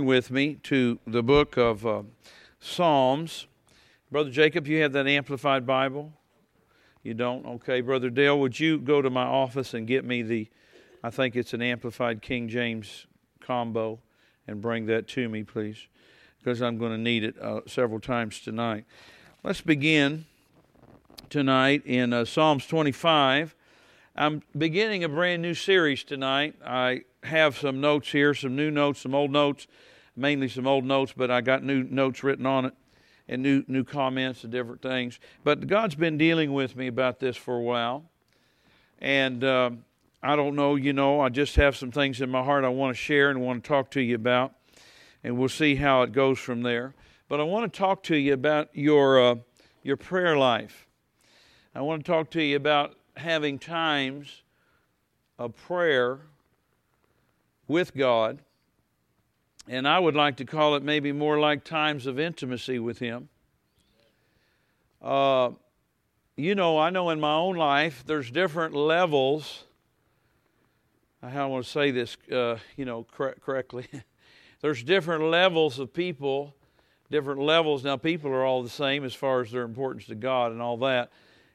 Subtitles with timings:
[0.00, 2.02] with me to the book of uh,
[2.60, 3.48] Psalms.
[4.12, 6.12] Brother Jacob, you have that amplified Bible?
[7.02, 7.44] You don't?
[7.44, 7.80] Okay.
[7.80, 10.46] Brother Dale, would you go to my office and get me the,
[11.02, 13.08] I think it's an amplified King James
[13.40, 13.98] combo,
[14.46, 15.88] and bring that to me, please,
[16.38, 18.84] because I'm going to need it uh, several times tonight.
[19.42, 20.26] Let's begin
[21.28, 23.56] tonight in uh, Psalms 25.
[24.14, 26.54] I'm beginning a brand new series tonight.
[26.64, 29.66] I have some notes here, some new notes, some old notes,
[30.18, 32.74] mainly some old notes, but I got new notes written on it
[33.28, 35.20] and new new comments and different things.
[35.44, 38.04] But God's been dealing with me about this for a while,
[38.98, 39.70] and uh,
[40.22, 42.96] I don't know, you know, I just have some things in my heart I want
[42.96, 44.52] to share and want to talk to you about,
[45.22, 46.94] and we'll see how it goes from there.
[47.28, 49.34] But I want to talk to you about your uh,
[49.82, 50.86] your prayer life.
[51.74, 54.42] I want to talk to you about having times
[55.38, 56.20] of prayer
[57.68, 58.40] with God.
[59.68, 63.28] And I would like to call it maybe more like times of intimacy with Him.
[65.02, 65.50] Uh,
[66.36, 69.64] you know, I know in my own life there's different levels.
[71.22, 73.86] I want to say this, uh, you know, cor- correctly.
[74.62, 76.54] there's different levels of people,
[77.10, 77.84] different levels.
[77.84, 80.78] Now, people are all the same as far as their importance to God and all
[80.78, 81.10] that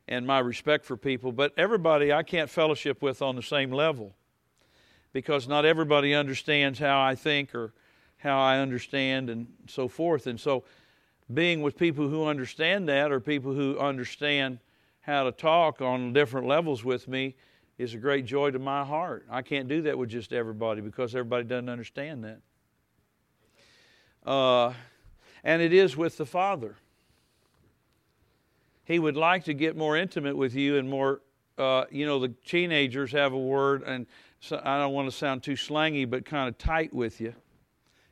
[0.07, 4.13] and my respect for people, but everybody I can't fellowship with on the same level
[5.13, 7.73] because not everybody understands how I think or
[8.23, 10.27] how I understand and so forth.
[10.27, 10.63] And so,
[11.33, 14.59] being with people who understand that or people who understand
[15.01, 17.35] how to talk on different levels with me
[17.77, 19.25] is a great joy to my heart.
[19.29, 22.39] I can't do that with just everybody because everybody doesn't understand that.
[24.29, 24.73] Uh,
[25.43, 26.75] and it is with the Father.
[28.85, 31.21] He would like to get more intimate with you and more,
[31.57, 34.05] uh, you know, the teenagers have a word, and
[34.39, 37.33] so I don't want to sound too slangy, but kind of tight with you.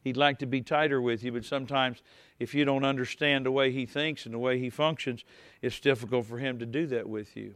[0.04, 2.02] He'd like to be tighter with you, but sometimes
[2.40, 5.24] if you don't understand the way he thinks and the way he functions,
[5.62, 7.54] it's difficult for him to do that with you.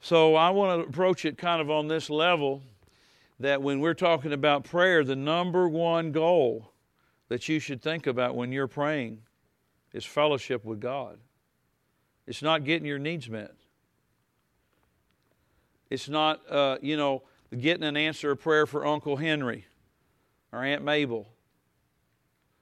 [0.00, 2.62] So I want to approach it kind of on this level
[3.40, 6.70] that when we're talking about prayer, the number one goal
[7.28, 9.22] that you should think about when you're praying
[9.92, 11.18] is fellowship with God.
[12.26, 13.54] It's not getting your needs met.
[15.90, 17.22] It's not, uh, you know,
[17.58, 19.66] getting an answer of prayer for Uncle Henry
[20.54, 21.26] or Aunt Mabel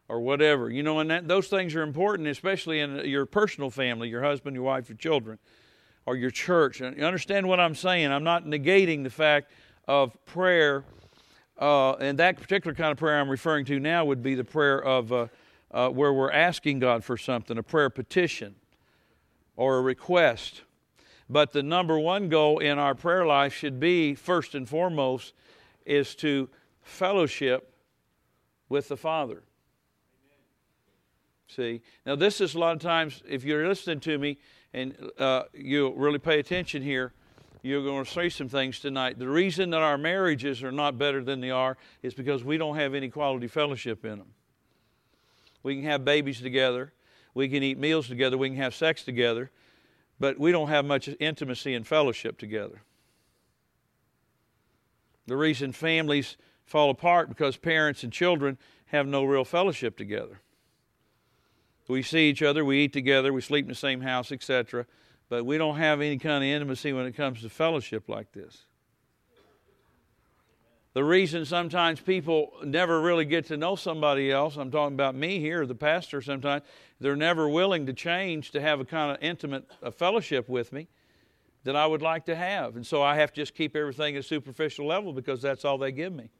[0.08, 0.70] or whatever.
[0.70, 4.54] You know, and that, those things are important, especially in your personal family, your husband,
[4.56, 5.38] your wife, your children,
[6.06, 6.80] or your church.
[6.80, 8.10] And you understand what I'm saying?
[8.10, 9.53] I'm not negating the fact
[9.86, 10.84] of prayer.
[11.58, 14.82] Uh, and that particular kind of prayer I'm referring to now would be the prayer
[14.82, 15.26] of uh,
[15.70, 18.54] uh, where we're asking God for something, a prayer petition
[19.56, 20.62] or a request.
[21.28, 25.34] But the number one goal in our prayer life should be, first and foremost,
[25.86, 26.48] is to
[26.82, 27.72] fellowship
[28.72, 29.43] with the Father.
[31.47, 34.38] See, now this is a lot of times, if you're listening to me
[34.72, 37.12] and uh, you really pay attention here,
[37.60, 39.19] you're going to say some things tonight.
[39.19, 42.77] The reason that our marriages are not better than they are is because we don't
[42.77, 44.33] have any quality fellowship in them.
[45.62, 46.94] We can have babies together.
[47.34, 48.39] We can eat meals together.
[48.39, 49.50] We can have sex together.
[50.19, 52.81] But we don't have much intimacy and fellowship together.
[55.27, 60.41] The reason families fall apart because parents and children have no real fellowship together.
[61.89, 64.87] We see each other, we eat together, we sleep in the same house, etc.
[65.28, 68.62] But we don't have any kind of intimacy when it comes to fellowship like this.
[70.95, 75.39] The reason sometimes people never really get to know somebody else, I'm talking about me
[75.39, 76.65] here, the pastor sometimes,
[77.01, 80.89] they're never willing to change to have a kind of intimate a fellowship with me
[81.65, 82.77] that I would like to have.
[82.77, 85.78] And so I have to just keep everything at a superficial level because that's all
[85.78, 86.31] they give me.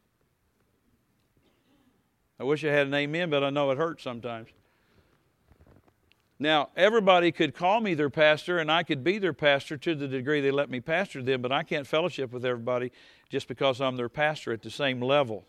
[2.39, 4.49] I wish I had an amen, but I know it hurts sometimes.
[6.39, 10.09] Now, everybody could call me their pastor, and I could be their pastor to the
[10.09, 12.91] degree they let me pastor them, but I can't fellowship with everybody
[13.31, 15.47] just because I'm their pastor at the same level,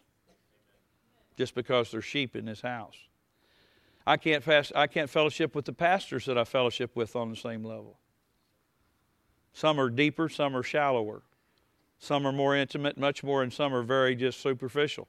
[1.36, 2.96] just because they're sheep in this house.
[4.06, 7.38] I can't, fast, I can't fellowship with the pastors that I fellowship with on the
[7.38, 7.98] same level.
[9.54, 11.24] Some are deeper, some are shallower.
[11.98, 15.08] Some are more intimate, much more, and some are very just superficial.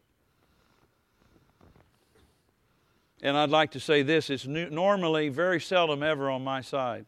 [3.24, 7.06] And I'd like to say this it's normally very seldom ever on my side.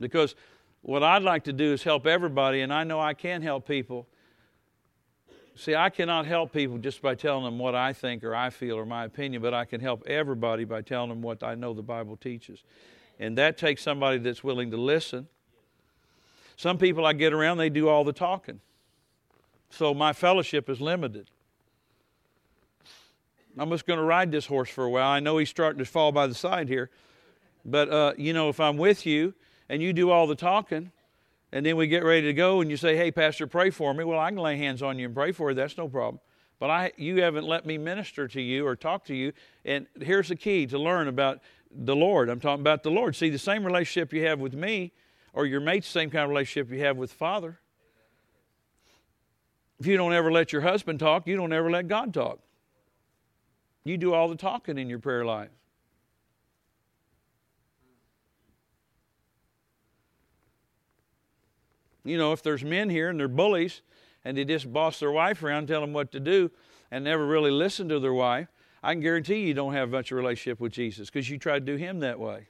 [0.00, 0.34] Because
[0.82, 4.08] what I'd like to do is help everybody, and I know I can help people.
[5.54, 8.76] See, I cannot help people just by telling them what I think or I feel
[8.76, 11.82] or my opinion, but I can help everybody by telling them what I know the
[11.82, 12.64] Bible teaches.
[13.20, 15.28] And that takes somebody that's willing to listen.
[16.56, 18.60] Some people I get around, they do all the talking.
[19.68, 21.28] So my fellowship is limited.
[23.60, 25.10] I'm just going to ride this horse for a while.
[25.10, 26.88] I know he's starting to fall by the side here.
[27.62, 29.34] But, uh, you know, if I'm with you
[29.68, 30.92] and you do all the talking,
[31.52, 34.02] and then we get ready to go and you say, hey, Pastor, pray for me.
[34.02, 35.54] Well, I can lay hands on you and pray for you.
[35.54, 36.20] That's no problem.
[36.58, 39.34] But I, you haven't let me minister to you or talk to you.
[39.66, 41.40] And here's the key to learn about
[41.70, 42.30] the Lord.
[42.30, 43.14] I'm talking about the Lord.
[43.14, 44.92] See, the same relationship you have with me
[45.34, 47.60] or your mate's same kind of relationship you have with Father.
[49.78, 52.38] If you don't ever let your husband talk, you don't ever let God talk.
[53.84, 55.50] You do all the talking in your prayer life.
[62.04, 63.82] You know, if there's men here and they're bullies
[64.24, 66.50] and they just boss their wife around, tell them what to do,
[66.90, 68.48] and never really listen to their wife,
[68.82, 71.64] I can guarantee you, don't have much of relationship with Jesus because you try to
[71.64, 72.48] do him that way.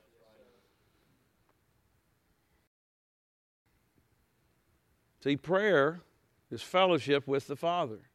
[5.23, 6.01] See, prayer
[6.51, 8.10] is fellowship with the Father.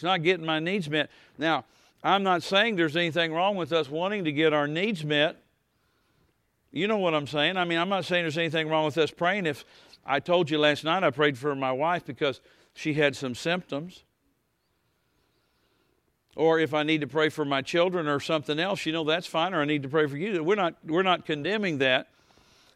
[0.00, 1.10] It's not getting my needs met.
[1.36, 1.66] Now,
[2.02, 5.36] I'm not saying there's anything wrong with us wanting to get our needs met.
[6.72, 7.58] You know what I'm saying?
[7.58, 9.44] I mean, I'm not saying there's anything wrong with us praying.
[9.44, 9.66] If
[10.06, 12.40] I told you last night I prayed for my wife because
[12.72, 14.04] she had some symptoms,
[16.34, 19.26] or if I need to pray for my children or something else, you know that's
[19.26, 19.52] fine.
[19.52, 20.42] Or I need to pray for you.
[20.42, 22.08] We're not we're not condemning that.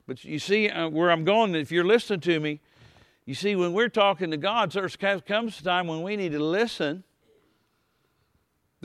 [0.07, 1.55] But you see uh, where I'm going.
[1.55, 2.61] If you're listening to me,
[3.25, 4.91] you see when we're talking to God, there
[5.21, 7.03] comes a time when we need to listen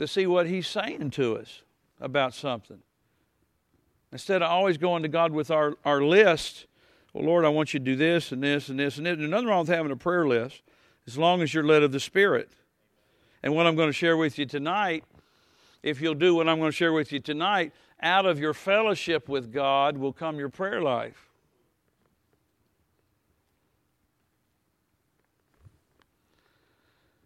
[0.00, 1.60] to see what He's saying to us
[2.00, 2.78] about something.
[4.12, 6.64] Instead of always going to God with our, our list,
[7.12, 9.18] well, Lord, I want you to do this and this and this and this.
[9.18, 10.62] There's nothing wrong with having a prayer list
[11.06, 12.48] as long as you're led of the Spirit.
[13.42, 15.04] And what I'm going to share with you tonight,
[15.82, 19.28] if you'll do what I'm going to share with you tonight, out of your fellowship
[19.28, 21.28] with God will come your prayer life.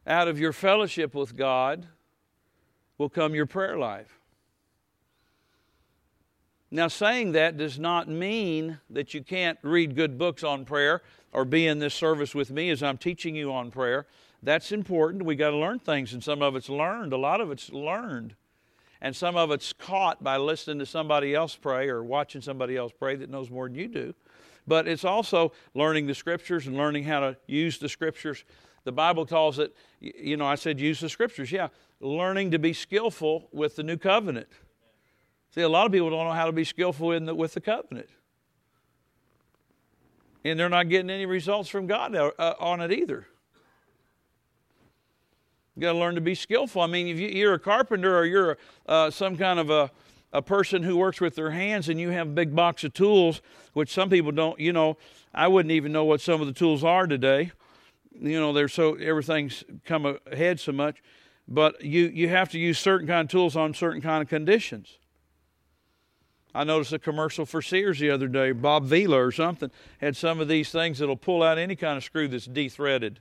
[0.08, 1.86] Out of your fellowship with God
[2.98, 4.18] will come your prayer life.
[6.70, 11.02] Now, saying that does not mean that you can't read good books on prayer
[11.32, 14.06] or be in this service with me as I'm teaching you on prayer.
[14.42, 15.24] That's important.
[15.24, 17.12] We got to learn things, and some of it's learned.
[17.12, 18.34] A lot of it's learned.
[19.00, 22.92] And some of it's caught by listening to somebody else pray or watching somebody else
[22.98, 24.14] pray that knows more than you do.
[24.66, 28.44] But it's also learning the scriptures and learning how to use the scriptures.
[28.84, 31.52] The Bible calls it, you know, I said use the scriptures.
[31.52, 31.68] Yeah,
[32.04, 34.48] learning to be skillful with the new covenant.
[35.54, 37.60] See, a lot of people don't know how to be skillful in the, with the
[37.60, 38.08] covenant.
[40.44, 42.30] And they're not getting any results from God uh,
[42.60, 43.26] on it either.
[45.74, 46.82] You got to learn to be skillful.
[46.82, 49.90] I mean, if you're a carpenter or you're uh, some kind of a,
[50.32, 53.40] a person who works with their hands and you have a big box of tools,
[53.72, 54.98] which some people don't, you know,
[55.32, 57.52] I wouldn't even know what some of the tools are today.
[58.12, 61.02] You know, they're so, everything's come ahead so much.
[61.46, 64.98] But you, you have to use certain kind of tools on certain kind of conditions.
[66.54, 68.52] I noticed a commercial for Sears the other day.
[68.52, 72.04] Bob Vila or something had some of these things that'll pull out any kind of
[72.04, 73.20] screw that's de-threaded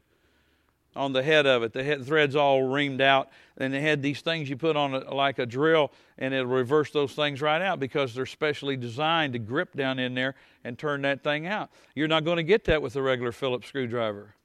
[0.95, 1.73] on the head of it.
[1.73, 5.13] The head thread's all reamed out, and they had these things you put on a,
[5.13, 9.39] like a drill, and it'll reverse those things right out because they're specially designed to
[9.39, 11.71] grip down in there and turn that thing out.
[11.95, 14.35] You're not going to get that with a regular Phillips screwdriver.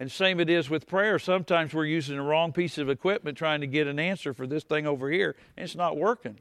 [0.00, 1.20] And same it is with prayer.
[1.20, 4.64] Sometimes we're using the wrong piece of equipment trying to get an answer for this
[4.64, 6.38] thing over here, and it's not working.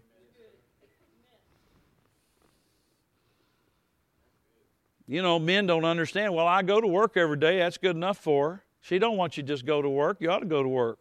[5.10, 6.36] you know, men don't understand.
[6.36, 7.58] Well, I go to work every day.
[7.58, 8.64] That's good enough for her.
[8.82, 10.18] She don't want you to just go to work.
[10.20, 11.00] You ought to go to work.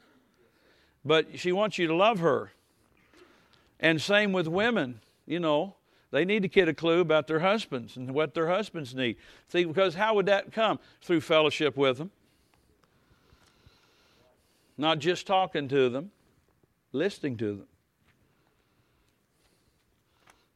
[1.05, 2.51] But she wants you to love her.
[3.79, 5.01] And same with women.
[5.27, 5.75] You know,
[6.11, 9.17] they need to get a clue about their husbands and what their husbands need.
[9.49, 10.79] See, because how would that come?
[11.03, 12.11] Through fellowship with them.
[14.79, 16.13] Not just talking to them,
[16.93, 17.67] listening to them.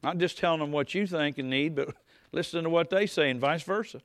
[0.01, 1.93] Not just telling them what you think and need, but
[2.31, 4.01] listening to what they say and vice versa.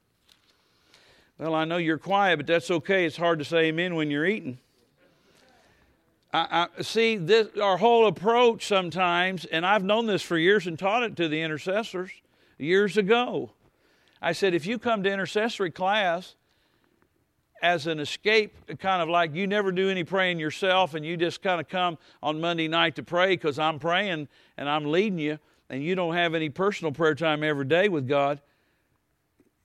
[1.39, 3.07] Well, I know you're quiet, but that's okay.
[3.07, 4.59] It's hard to say amen when you're eating.
[6.33, 10.79] I, I, see this our whole approach sometimes, and I've known this for years and
[10.79, 12.11] taught it to the intercessors
[12.59, 13.53] years ago.
[14.21, 16.35] I said, if you come to intercessory class
[17.63, 21.43] as an escape, kind of like you never do any praying yourself, and you just
[21.43, 25.39] kind of come on Monday night to pray because I'm praying and I'm leading you,
[25.71, 28.41] and you don't have any personal prayer time every day with God,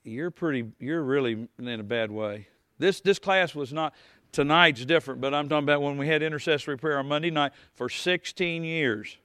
[0.03, 2.47] you're pretty you're really in a bad way.
[2.77, 3.93] This this class was not
[4.31, 7.87] tonight's different, but I'm talking about when we had intercessory prayer on Monday night for
[7.87, 9.17] 16 years.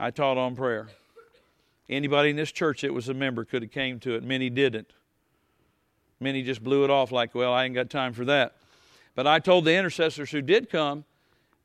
[0.00, 0.88] I taught on prayer.
[1.88, 4.22] Anybody in this church that was a member could have came to it.
[4.22, 4.90] Many didn't.
[6.20, 8.54] Many just blew it off like, well, I ain't got time for that.
[9.14, 11.04] But I told the intercessors who did come,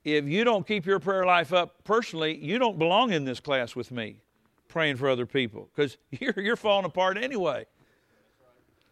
[0.04, 3.76] if you don't keep your prayer life up personally, you don't belong in this class
[3.76, 4.22] with me
[4.68, 7.66] praying for other people because you're, you're falling apart anyway.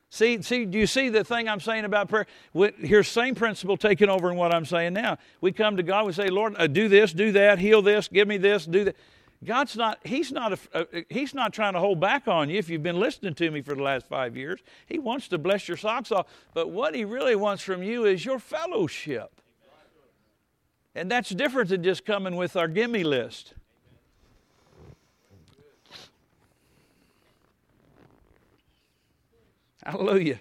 [0.09, 2.27] See, see, do you see the thing I'm saying about prayer?
[2.79, 5.17] Here's same principle taking over in what I'm saying now.
[5.41, 8.25] We come to God, we say, Lord, uh, do this, do that, heal this, give
[8.25, 8.95] me this, do that.
[9.43, 12.69] God's not, He's not, a, uh, He's not trying to hold back on you if
[12.69, 14.59] you've been listening to me for the last five years.
[14.87, 16.27] He wants to bless your socks off.
[16.53, 19.41] But what He really wants from you is your fellowship.
[20.95, 23.53] And that's different than just coming with our gimme list.
[29.83, 30.39] Hallelujah.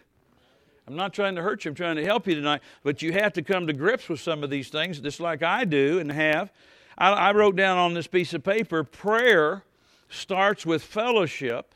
[0.89, 2.63] I'm not trying to hurt you, I'm trying to help you tonight.
[2.83, 5.65] But you have to come to grips with some of these things, just like I
[5.65, 6.51] do and have.
[6.99, 9.65] I, I wrote down on this piece of paper prayer
[10.09, 11.75] starts with fellowship.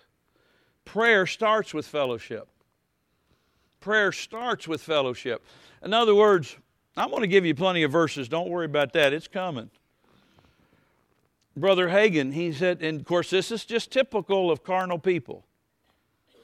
[0.85, 2.49] Prayer starts with fellowship.
[3.81, 5.45] Prayer starts with fellowship.
[5.83, 6.57] In other words,
[6.97, 8.29] I'm going to give you plenty of verses.
[8.29, 9.13] Don't worry about that.
[9.13, 9.71] It's coming.
[11.57, 15.45] Brother Hagin, he said, and of course, this is just typical of carnal people,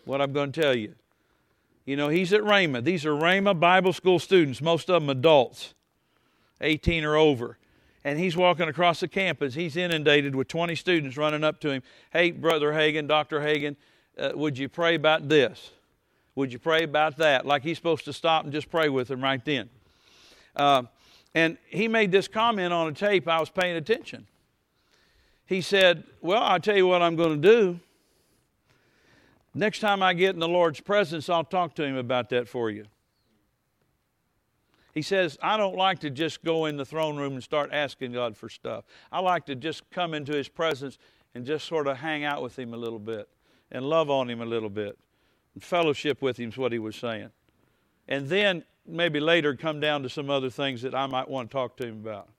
[0.04, 0.94] what I'm going to tell you.
[1.84, 2.82] You know, he's at Rhema.
[2.82, 5.74] These are Rhema Bible school students, most of them adults,
[6.60, 7.58] 18 or over.
[8.06, 9.54] And he's walking across the campus.
[9.54, 11.82] He's inundated with 20 students running up to him.
[12.12, 13.40] Hey, Brother Hagin, Dr.
[13.40, 13.74] Hagin,
[14.16, 15.72] uh, would you pray about this?
[16.36, 17.44] Would you pray about that?
[17.44, 19.68] Like he's supposed to stop and just pray with them right then.
[20.54, 20.84] Uh,
[21.34, 23.26] and he made this comment on a tape.
[23.26, 24.28] I was paying attention.
[25.46, 27.80] He said, Well, I'll tell you what I'm going to do.
[29.52, 32.70] Next time I get in the Lord's presence, I'll talk to him about that for
[32.70, 32.86] you.
[34.96, 38.12] He says, I don't like to just go in the throne room and start asking
[38.12, 38.86] God for stuff.
[39.12, 40.96] I like to just come into his presence
[41.34, 43.28] and just sort of hang out with him a little bit
[43.70, 44.98] and love on him a little bit.
[45.52, 47.28] And fellowship with him is what he was saying.
[48.08, 51.52] And then maybe later come down to some other things that I might want to
[51.52, 52.30] talk to him about.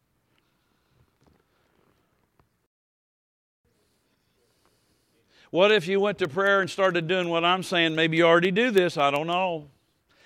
[5.51, 7.93] What if you went to prayer and started doing what I'm saying?
[7.93, 8.97] Maybe you already do this.
[8.97, 9.67] I don't know.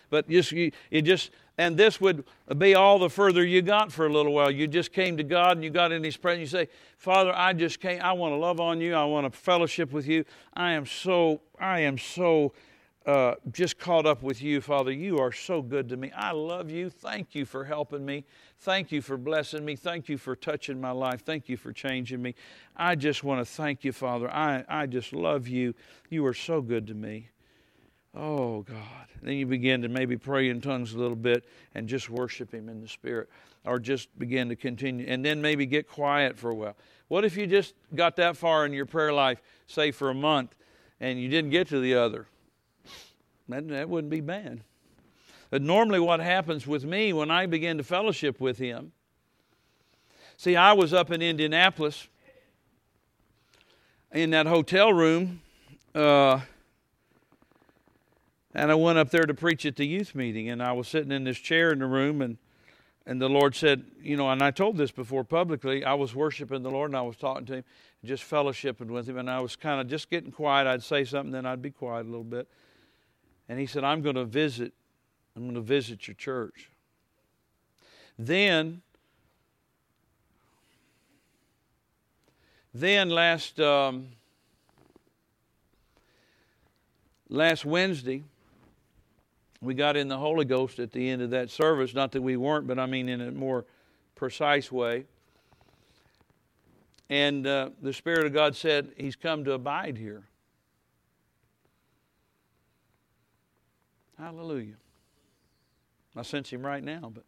[0.10, 2.26] But just you, it just and this would
[2.58, 4.50] be all the further you got for a little while.
[4.50, 6.52] You just came to God and you got in His presence.
[6.52, 8.02] You say, Father, I just came.
[8.02, 8.96] I want to love on you.
[8.96, 10.26] I want to fellowship with you.
[10.56, 11.42] I am so.
[11.60, 12.54] I am so
[13.06, 14.92] uh, just caught up with you, Father.
[14.92, 16.12] You are so good to me.
[16.16, 16.90] I love you.
[16.90, 18.26] Thank you for helping me.
[18.60, 19.76] Thank you for blessing me.
[19.76, 21.24] Thank you for touching my life.
[21.24, 22.36] Thank you for changing me.
[22.76, 24.32] I just want to thank you, Father.
[24.32, 25.74] I, I just love you.
[26.10, 27.31] You are so good to me.
[28.14, 29.08] Oh, God.
[29.22, 32.68] Then you begin to maybe pray in tongues a little bit and just worship Him
[32.68, 33.30] in the Spirit,
[33.64, 36.76] or just begin to continue, and then maybe get quiet for a while.
[37.08, 40.56] What if you just got that far in your prayer life, say for a month,
[41.00, 42.28] and you didn't get to the other?
[43.48, 44.62] That, that wouldn't be bad.
[45.50, 48.92] But normally, what happens with me when I begin to fellowship with Him,
[50.38, 52.08] see, I was up in Indianapolis
[54.12, 55.42] in that hotel room,
[55.94, 56.42] uh,
[58.54, 61.12] and I went up there to preach at the youth meeting, and I was sitting
[61.12, 62.38] in this chair in the room, and
[63.06, 66.62] and the Lord said, you know, and I told this before publicly, I was worshiping
[66.62, 67.64] the Lord and I was talking to Him,
[68.06, 70.68] just fellowshipping with Him, and I was kind of just getting quiet.
[70.68, 72.48] I'd say something, then I'd be quiet a little bit.
[73.50, 74.72] And he said, I'm going to visit,
[75.36, 76.70] I'm going to visit your church.
[78.20, 78.84] Then,
[82.72, 84.10] then last um,
[87.30, 88.24] last Wednesday,
[89.62, 91.94] we got in the Holy Ghost at the end of that service.
[91.94, 93.66] Not that we weren't, but I mean in a more
[94.16, 95.06] precise way.
[97.10, 100.24] And uh, the Spirit of God said, He's come to abide here.
[104.18, 104.76] Hallelujah.
[106.16, 107.24] I sense him right now, but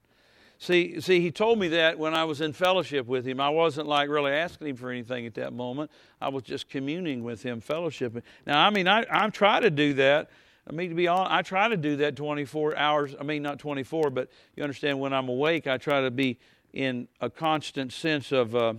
[0.59, 3.39] see, see, he told me that when I was in fellowship with him.
[3.39, 5.89] I wasn't like really asking him for anything at that moment.
[6.21, 8.21] I was just communing with him, fellowshipping.
[8.45, 10.29] Now, I mean, I, I try to do that.
[10.67, 13.15] I mean, to be honest, I try to do that 24 hours.
[13.19, 16.39] I mean, not 24, but you understand when I'm awake, I try to be
[16.71, 18.73] in a constant sense of, uh,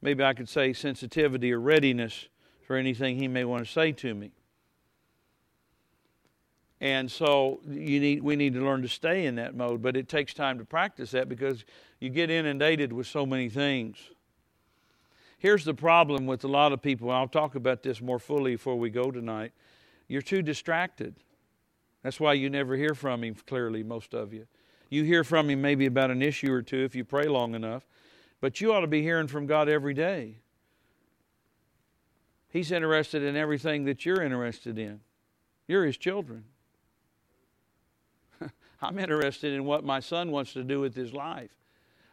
[0.00, 2.28] maybe I could say, sensitivity or readiness
[2.66, 4.32] for anything he may want to say to me.
[6.80, 10.08] And so you need, we need to learn to stay in that mode, but it
[10.08, 11.64] takes time to practice that because
[12.00, 13.98] you get inundated with so many things.
[15.38, 17.08] Here's the problem with a lot of people.
[17.12, 19.52] I'll talk about this more fully before we go tonight.
[20.08, 21.14] You're too distracted.
[22.02, 24.46] That's why you never hear from him clearly, most of you.
[24.90, 27.86] You hear from him maybe about an issue or two if you pray long enough,
[28.40, 30.36] but you ought to be hearing from God every day.
[32.50, 35.00] He's interested in everything that you're interested in.
[35.66, 36.44] You're his children.
[38.82, 41.50] I'm interested in what my son wants to do with his life.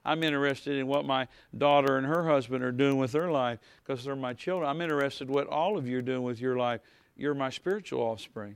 [0.05, 1.27] I'm interested in what my
[1.57, 4.69] daughter and her husband are doing with their life because they're my children.
[4.69, 6.79] I'm interested in what all of you are doing with your life.
[7.19, 8.55] You're my spiritual offspring.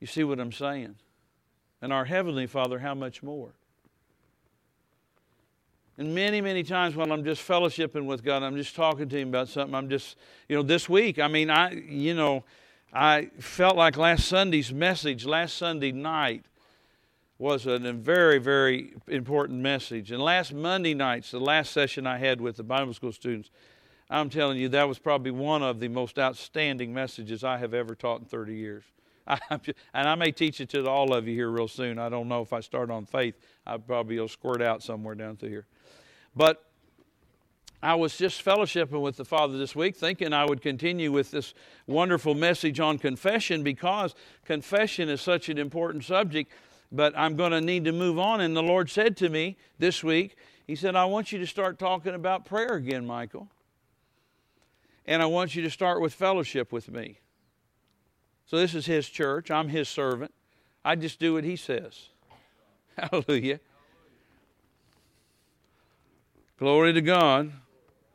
[0.00, 0.96] You see what I'm saying?
[1.80, 3.54] And our Heavenly Father, how much more?
[5.96, 9.28] And many, many times when I'm just fellowshipping with God, I'm just talking to Him
[9.28, 9.74] about something.
[9.74, 12.44] I'm just, you know, this week, I mean, I, you know,
[12.92, 16.44] I felt like last Sunday's message, last Sunday night,
[17.38, 20.10] was a very, very important message.
[20.10, 23.50] And last Monday nights, the last session I had with the Bible school students,
[24.08, 27.94] I'm telling you, that was probably one of the most outstanding messages I have ever
[27.94, 28.84] taught in 30 years.
[29.94, 31.98] And I may teach it to all of you here real soon.
[31.98, 33.34] I don't know if I start on faith,
[33.66, 35.66] I probably will squirt out somewhere down through here.
[36.34, 36.62] But
[37.82, 41.54] I was just fellowshipping with the Father this week, thinking I would continue with this
[41.86, 46.52] wonderful message on confession because confession is such an important subject.
[46.92, 48.40] But I'm going to need to move on.
[48.40, 50.36] And the Lord said to me this week,
[50.66, 53.48] He said, I want you to start talking about prayer again, Michael.
[55.06, 57.20] And I want you to start with fellowship with me.
[58.46, 59.50] So this is His church.
[59.50, 60.34] I'm His servant.
[60.84, 62.08] I just do what He says.
[62.96, 63.60] Hallelujah.
[66.58, 67.52] Glory to God.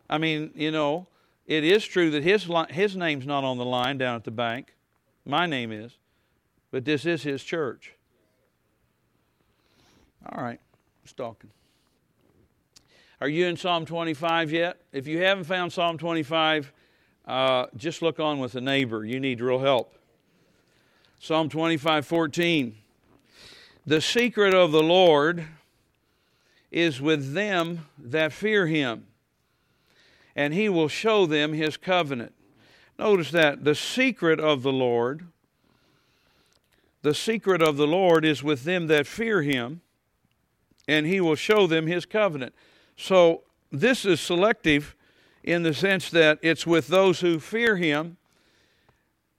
[0.10, 1.08] I mean, you know,
[1.46, 4.74] it is true that his, his name's not on the line down at the bank.
[5.26, 5.98] My name is.
[6.72, 7.94] But this is his church.
[10.26, 10.60] All right,
[11.04, 11.50] just talking.
[13.20, 14.82] Are you in Psalm 25 yet?
[14.92, 16.72] If you haven't found Psalm 25,
[17.32, 19.06] uh, just look on with a neighbor.
[19.06, 19.96] You need real help.
[21.22, 22.76] Psalm 25 14.
[23.86, 25.46] The secret of the Lord
[26.72, 29.08] is with them that fear him,
[30.36, 32.34] and he will show them his covenant.
[33.00, 35.26] Notice that the secret of the Lord,
[37.02, 39.80] the secret of the Lord is with them that fear him,
[40.86, 42.54] and he will show them his covenant.
[42.98, 44.96] So this is selective
[45.44, 48.18] in the sense that it's with those who fear him,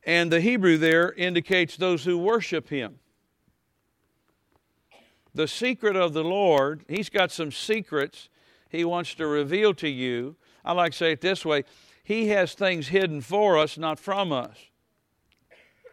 [0.05, 2.99] and the Hebrew there indicates those who worship him
[5.35, 8.29] the secret of the Lord, He's got some secrets
[8.69, 10.37] He wants to reveal to you.
[10.65, 11.65] I like to say it this way
[12.05, 14.57] He has things hidden for us, not from us.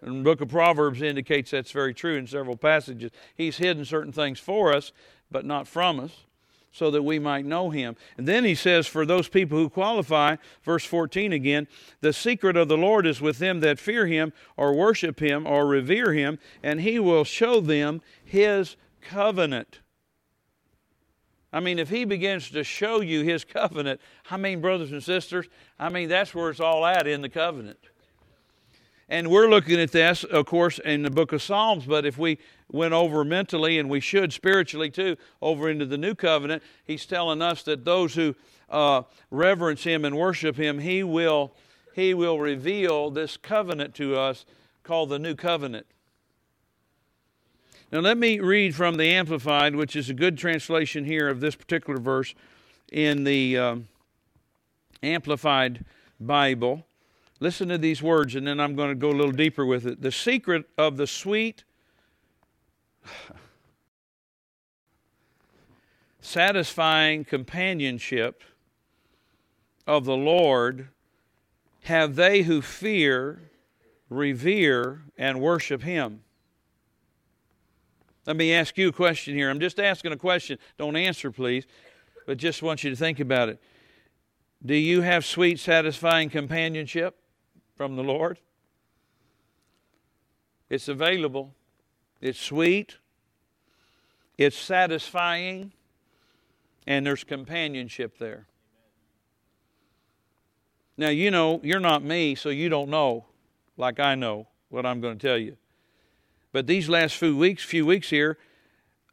[0.01, 3.11] And the book of Proverbs indicates that's very true in several passages.
[3.35, 4.93] He's hidden certain things for us,
[5.29, 6.25] but not from us,
[6.71, 7.95] so that we might know Him.
[8.17, 11.67] And then he says, for those people who qualify, verse 14 again,
[12.01, 15.65] the secret of the Lord is with them that fear Him, or worship Him, or
[15.65, 19.79] revere Him, and He will show them His covenant.
[21.51, 25.47] I mean, if he begins to show you his covenant, I mean, brothers and sisters,
[25.79, 27.79] I mean, that's where it's all at in the covenant.
[29.11, 32.37] And we're looking at this, of course, in the book of Psalms, but if we
[32.71, 37.41] went over mentally, and we should spiritually too, over into the new covenant, he's telling
[37.41, 38.35] us that those who
[38.69, 41.55] uh, reverence him and worship him, he will,
[41.95, 44.45] he will reveal this covenant to us
[44.83, 45.87] called the new covenant.
[47.91, 51.55] Now, let me read from the Amplified, which is a good translation here of this
[51.55, 52.35] particular verse
[52.91, 53.87] in the um,
[55.01, 55.83] Amplified
[56.19, 56.85] Bible.
[57.39, 60.01] Listen to these words, and then I'm going to go a little deeper with it.
[60.01, 61.63] The secret of the sweet,
[66.19, 68.43] satisfying companionship
[69.87, 70.89] of the Lord
[71.83, 73.39] have they who fear,
[74.09, 76.21] revere, and worship Him.
[78.25, 79.49] Let me ask you a question here.
[79.49, 80.59] I'm just asking a question.
[80.77, 81.65] Don't answer, please,
[82.27, 83.61] but just want you to think about it.
[84.63, 87.18] Do you have sweet, satisfying companionship
[87.79, 88.39] from the Lord?
[90.69, 91.53] It's available,
[92.19, 92.97] it's sweet,
[94.37, 95.71] it's satisfying,
[96.85, 98.47] and there's companionship there.
[100.97, 103.27] Now, you know, you're not me, so you don't know
[103.77, 105.55] like I know what I'm going to tell you.
[106.51, 108.37] But these last few weeks, few weeks here,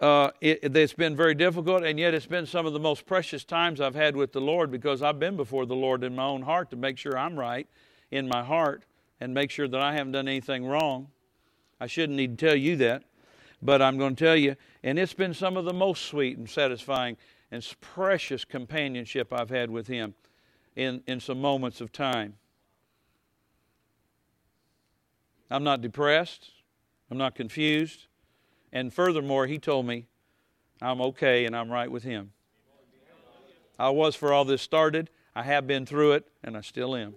[0.01, 3.45] uh, it, has been very difficult, and yet it's been some of the most precious
[3.45, 6.43] times I've had with the Lord because I've been before the Lord in my own
[6.43, 7.69] heart to make sure I'm right
[8.11, 8.85] in my heart
[9.21, 11.09] and make sure that I haven't done anything wrong.
[11.81, 13.05] I shouldn't need to tell you that,
[13.63, 16.49] but I'm going to tell you, and it's been some of the most sweet and
[16.49, 17.17] satisfying
[17.51, 20.15] and precious companionship I've had with Him
[20.75, 22.35] in, in some moments of time.
[25.51, 26.51] I'm not depressed.
[27.11, 28.07] I'm not confused.
[28.73, 30.07] And furthermore, he told me
[30.83, 32.33] I'm okay and I'm right with him.
[33.79, 35.11] I was for all this started.
[35.35, 37.15] I have been through it, and I still am.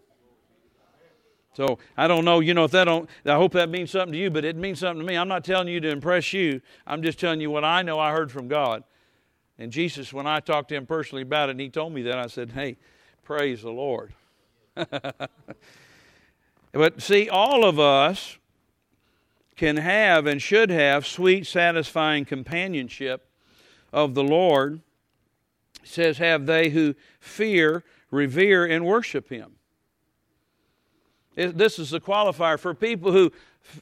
[1.59, 4.17] So I don't know, you know, if that don't, I hope that means something to
[4.17, 5.17] you, but it means something to me.
[5.17, 6.61] I'm not telling you to impress you.
[6.87, 8.85] I'm just telling you what I know I heard from God.
[9.57, 12.17] And Jesus, when I talked to him personally about it, and he told me that,
[12.17, 12.77] I said, hey,
[13.25, 14.13] praise the Lord.
[16.71, 18.37] but see, all of us
[19.57, 23.29] can have and should have sweet, satisfying companionship
[23.91, 24.79] of the Lord.
[25.83, 29.57] It says, have they who fear, revere, and worship him.
[31.35, 33.31] This is the qualifier for people who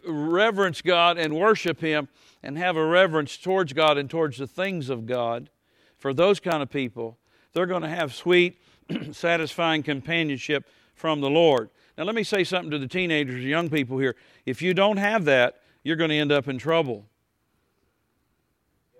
[0.05, 2.07] reverence God and worship Him
[2.43, 5.49] and have a reverence towards God and towards the things of God.
[5.97, 7.17] For those kind of people,
[7.53, 8.61] they're going to have sweet,
[9.11, 11.69] satisfying companionship from the Lord.
[11.97, 14.15] Now, let me say something to the teenagers, young people here.
[14.45, 17.05] If you don't have that, you're going to end up in trouble.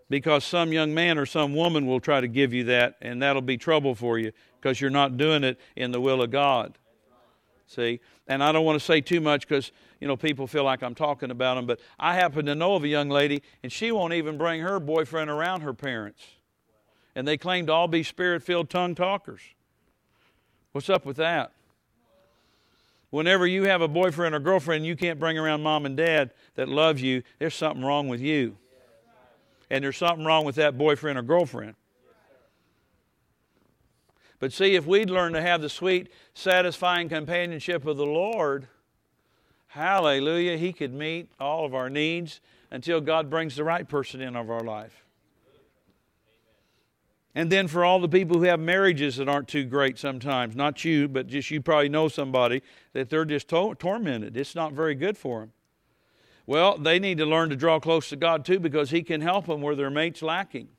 [0.09, 3.41] Because some young man or some woman will try to give you that, and that'll
[3.41, 6.77] be trouble for you because you're not doing it in the will of God.
[7.67, 7.99] See?
[8.27, 10.95] And I don't want to say too much because, you know, people feel like I'm
[10.95, 14.13] talking about them, but I happen to know of a young lady, and she won't
[14.13, 16.23] even bring her boyfriend around her parents.
[17.13, 19.41] And they claim to all be spirit filled tongue talkers.
[20.71, 21.51] What's up with that?
[23.09, 26.67] Whenever you have a boyfriend or girlfriend you can't bring around mom and dad that
[26.69, 28.57] love you, there's something wrong with you.
[29.69, 31.75] And there's something wrong with that boyfriend or girlfriend.
[34.39, 38.67] But see, if we'd learn to have the sweet, satisfying companionship of the Lord,
[39.67, 44.35] hallelujah, He could meet all of our needs until God brings the right person in
[44.35, 45.03] of our life.
[47.33, 50.83] And then for all the people who have marriages that aren't too great sometimes, not
[50.83, 54.35] you, but just you probably know somebody that they're just to- tormented.
[54.35, 55.51] It's not very good for them.
[56.47, 59.45] Well, they need to learn to draw close to God too because He can help
[59.45, 60.69] them where their mate's lacking.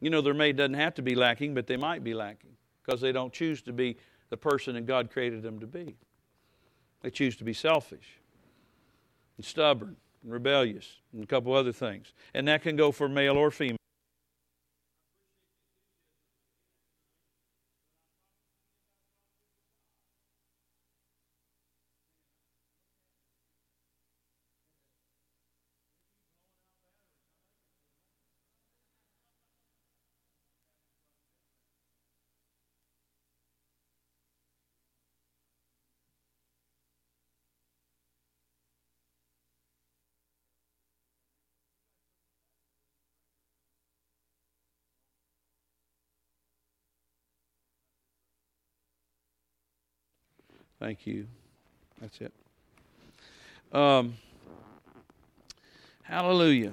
[0.00, 3.00] You know, their mate doesn't have to be lacking, but they might be lacking because
[3.00, 3.96] they don't choose to be
[4.30, 5.96] the person that God created them to be.
[7.02, 8.18] They choose to be selfish
[9.36, 12.12] and stubborn and rebellious and a couple other things.
[12.34, 13.76] And that can go for male or female.
[50.80, 51.26] Thank you.
[52.00, 52.32] That's it.
[53.70, 54.14] Um,
[56.02, 56.72] hallelujah.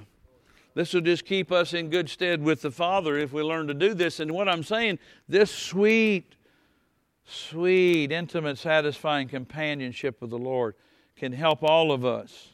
[0.73, 3.73] This will just keep us in good stead with the Father if we learn to
[3.73, 4.21] do this.
[4.21, 6.35] And what I'm saying, this sweet,
[7.25, 10.75] sweet, intimate, satisfying companionship with the Lord
[11.17, 12.53] can help all of us.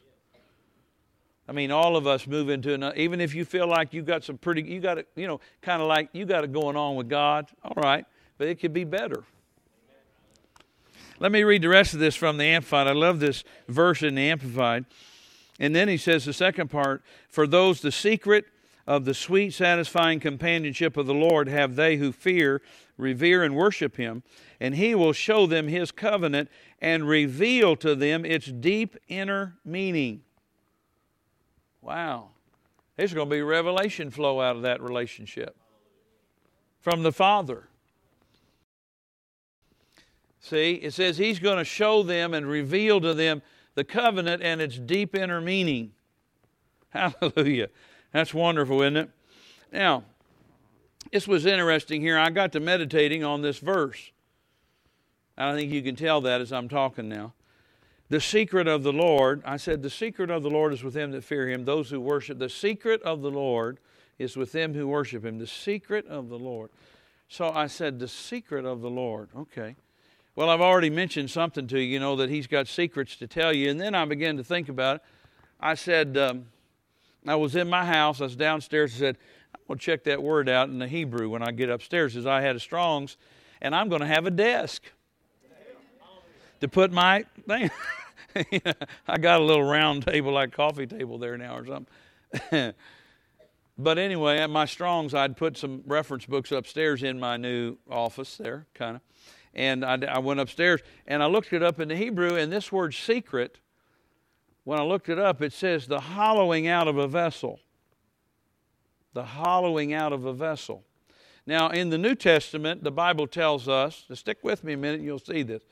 [1.47, 4.23] I mean, all of us move into another, even if you feel like you got
[4.23, 6.95] some pretty, you got it, you know, kind of like you got it going on
[6.95, 8.05] with God, all right,
[8.37, 9.23] but it could be better.
[11.23, 12.85] Let me read the rest of this from the Amplified.
[12.85, 14.83] I love this verse in the Amplified.
[15.57, 18.43] And then he says the second part For those the secret
[18.85, 22.61] of the sweet, satisfying companionship of the Lord have they who fear,
[22.97, 24.23] revere, and worship him,
[24.59, 26.49] and he will show them his covenant
[26.81, 30.23] and reveal to them its deep inner meaning.
[31.81, 32.31] Wow.
[32.97, 35.55] There's going to be revelation flow out of that relationship
[36.81, 37.69] from the Father.
[40.43, 43.41] See, it says he's going to show them and reveal to them
[43.75, 45.93] the covenant and its deep inner meaning.
[46.89, 47.69] Hallelujah.
[48.11, 49.09] That's wonderful, isn't it?
[49.71, 50.03] Now,
[51.13, 52.19] this was interesting here.
[52.19, 54.11] I got to meditating on this verse.
[55.37, 57.33] I think you can tell that as I'm talking now.
[58.09, 61.11] The secret of the Lord, I said, the secret of the Lord is with them
[61.11, 62.37] that fear him, those who worship.
[62.37, 63.79] The secret of the Lord
[64.19, 65.39] is with them who worship him.
[65.39, 66.69] The secret of the Lord.
[67.29, 69.29] So I said, the secret of the Lord.
[69.35, 69.77] Okay.
[70.35, 73.53] Well, I've already mentioned something to you, you know, that he's got secrets to tell
[73.53, 73.69] you.
[73.69, 75.01] And then I began to think about it.
[75.59, 76.45] I said, um,
[77.27, 79.17] I was in my house, I was downstairs, I said,
[79.53, 82.25] I'm going to check that word out in the Hebrew when I get upstairs, as
[82.25, 83.15] I had a Strong's,
[83.61, 84.83] and I'm going to have a desk
[86.61, 87.69] to put my thing.
[89.07, 92.73] I got a little round table, like coffee table there now or something.
[93.77, 98.35] but anyway, at my Strong's, I'd put some reference books upstairs in my new office
[98.37, 99.01] there, kind of.
[99.53, 102.71] And I, I went upstairs and I looked it up in the Hebrew, and this
[102.71, 103.59] word secret,
[104.63, 107.59] when I looked it up, it says the hollowing out of a vessel.
[109.13, 110.83] The hollowing out of a vessel.
[111.45, 115.19] Now, in the New Testament, the Bible tells us, stick with me a minute, you'll
[115.19, 115.63] see this.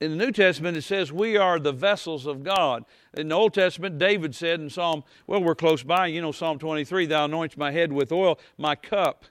[0.00, 2.84] in the New Testament, it says we are the vessels of God.
[3.14, 6.58] In the Old Testament, David said in Psalm, well, we're close by, you know, Psalm
[6.58, 9.24] 23, Thou anoints my head with oil, my cup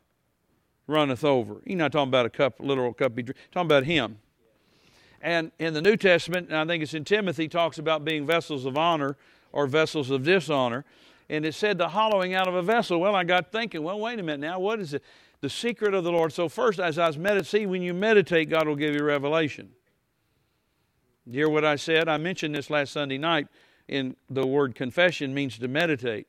[0.89, 1.61] runneth over.
[1.65, 4.19] He's not talking about a cup, literal cup, he's talking about Him.
[5.21, 8.65] And in the New Testament, and I think it's in Timothy, talks about being vessels
[8.65, 9.17] of honor
[9.51, 10.85] or vessels of dishonor.
[11.29, 12.99] And it said the hollowing out of a vessel.
[12.99, 15.03] Well, I got thinking, well, wait a minute now, what is it?
[15.41, 16.33] The secret of the Lord.
[16.33, 19.69] So, first, as I was meditating, see, when you meditate, God will give you revelation.
[21.25, 22.09] You hear what I said?
[22.09, 23.47] I mentioned this last Sunday night
[23.87, 26.27] in the word confession means to meditate.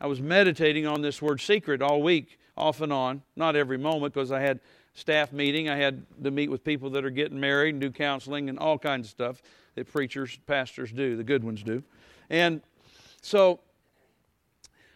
[0.00, 4.14] I was meditating on this word secret all week, off and on, not every moment
[4.14, 4.60] because I had
[4.94, 5.68] staff meeting.
[5.68, 8.78] I had to meet with people that are getting married and do counseling and all
[8.78, 9.42] kinds of stuff
[9.74, 11.82] that preachers, pastors do, the good ones do.
[12.30, 12.62] And
[13.20, 13.60] so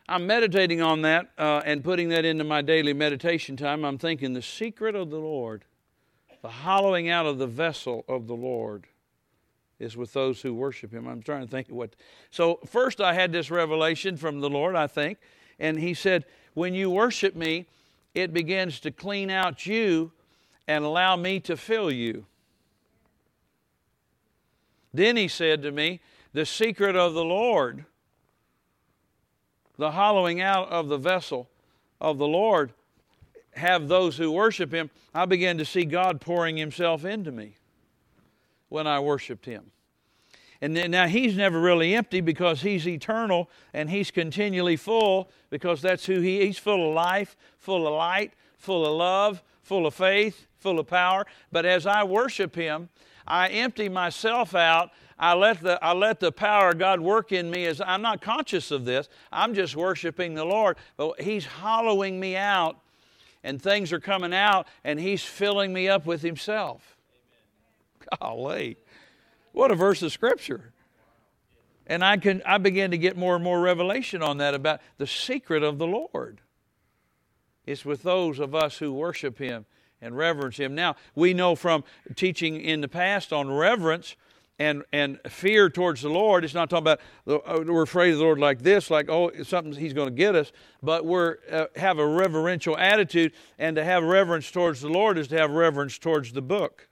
[0.08, 3.84] I'm meditating on that uh, and putting that into my daily meditation time.
[3.84, 5.64] I'm thinking the secret of the Lord,
[6.42, 8.86] the hollowing out of the vessel of the Lord
[9.78, 11.06] is with those who worship him.
[11.06, 11.94] I'm trying to think what.
[12.30, 15.18] So, first, I had this revelation from the Lord, I think,
[15.58, 17.66] and he said, When you worship me,
[18.14, 20.12] it begins to clean out you
[20.66, 22.26] and allow me to fill you.
[24.92, 26.00] Then he said to me,
[26.32, 27.84] The secret of the Lord,
[29.78, 31.48] the hollowing out of the vessel
[32.00, 32.72] of the Lord,
[33.52, 34.90] have those who worship him.
[35.14, 37.56] I began to see God pouring himself into me
[38.70, 39.70] when I worshiped Him.
[40.62, 45.80] And then, now He's never really empty because He's eternal and He's continually full because
[45.80, 49.94] that's who He He's full of life, full of light, full of love, full of
[49.94, 51.26] faith, full of power.
[51.50, 52.88] But as I worship Him,
[53.26, 54.90] I empty myself out.
[55.18, 58.20] I let the I let the power of God work in me as I'm not
[58.20, 59.08] conscious of this.
[59.30, 60.76] I'm just worshiping the Lord.
[60.96, 62.78] But He's hollowing me out
[63.42, 66.96] and things are coming out and He's filling me up with Himself.
[68.20, 68.76] Golly.
[69.52, 70.72] What a verse of Scripture.
[71.86, 75.06] And I, can, I began to get more and more revelation on that about the
[75.06, 76.40] secret of the Lord.
[77.66, 79.66] It's with those of us who worship Him
[80.00, 80.74] and reverence Him.
[80.74, 81.84] Now, we know from
[82.14, 84.14] teaching in the past on reverence
[84.60, 88.24] and, and fear towards the Lord, it's not talking about uh, we're afraid of the
[88.24, 91.98] Lord like this, like, oh, something He's going to get us, but we're uh, have
[91.98, 96.32] a reverential attitude, and to have reverence towards the Lord is to have reverence towards
[96.32, 96.89] the book.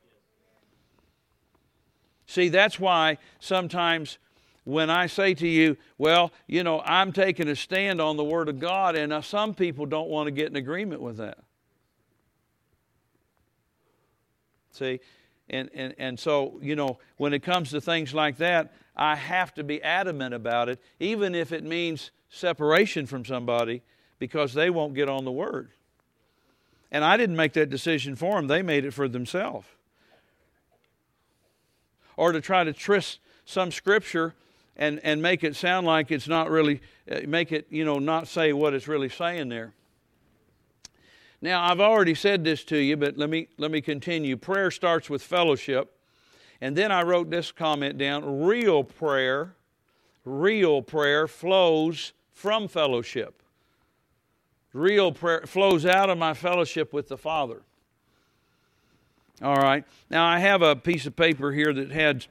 [2.29, 4.19] See, that's why sometimes
[4.65, 8.51] when I say to you, well, you know, I'm taking a stand on the Word
[8.51, 11.39] of God, and uh, some people don't want to get in agreement with that.
[14.73, 15.01] See?
[15.49, 19.55] And, and, and so, you know, when it comes to things like that, I have
[19.55, 23.81] to be adamant about it, even if it means separation from somebody,
[24.19, 25.71] because they won't get on the Word.
[26.93, 29.67] And I didn't make that decision for them, they made it for themselves
[32.19, 34.35] or to try to twist some scripture
[34.77, 38.27] and, and make it sound like it's not really, uh, make it, you know, not
[38.27, 39.73] say what it's really saying there.
[41.41, 44.37] Now, I've already said this to you, but let me, let me continue.
[44.37, 45.95] Prayer starts with fellowship.
[46.61, 49.55] And then I wrote this comment down real prayer,
[50.25, 53.45] real prayer flows from fellowship.
[54.73, 57.63] Real prayer flows out of my fellowship with the Father.
[59.41, 59.85] All right.
[60.11, 62.27] Now, I have a piece of paper here that had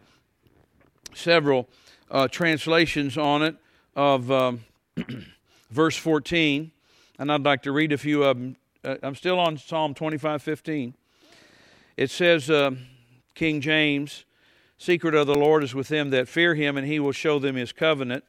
[1.13, 1.69] several
[2.11, 3.55] uh, translations on it
[3.95, 4.65] of um,
[5.71, 6.71] verse 14,
[7.17, 8.57] and I'd like to read a few of them.
[8.83, 10.93] Uh, I'm still on Psalm 25 15.
[11.95, 12.71] It says, uh,
[13.35, 14.25] King James,
[14.77, 17.55] Secret of the Lord is with them that fear him, and he will show them
[17.55, 18.23] his covenant.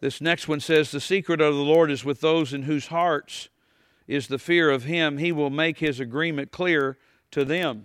[0.00, 3.48] This next one says, The secret of the Lord is with those in whose hearts
[4.08, 5.18] is the fear of him.
[5.18, 6.98] He will make his agreement clear
[7.32, 7.84] to them.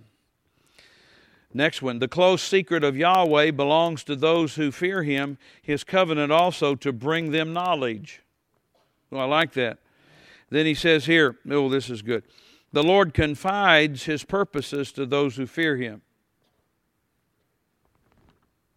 [1.54, 6.30] Next one, the close secret of Yahweh belongs to those who fear him, his covenant
[6.30, 8.22] also to bring them knowledge.
[9.10, 9.78] Well, I like that.
[10.50, 12.24] Then he says here, oh, this is good.
[12.72, 16.02] The Lord confides his purposes to those who fear him.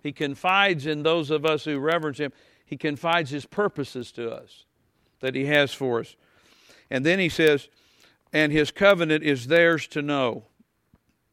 [0.01, 2.31] He confides in those of us who reverence him.
[2.65, 4.63] He confides his purposes to us
[5.19, 6.15] that he has for us.
[6.89, 7.67] And then he says,
[8.31, 10.45] and his covenant is theirs to know.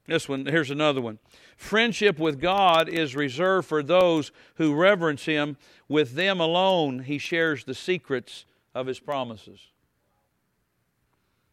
[0.06, 1.18] This one, here's another one.
[1.56, 5.56] Friendship with God is reserved for those who reverence Him.
[5.88, 9.60] With them alone, He shares the secrets of His promises.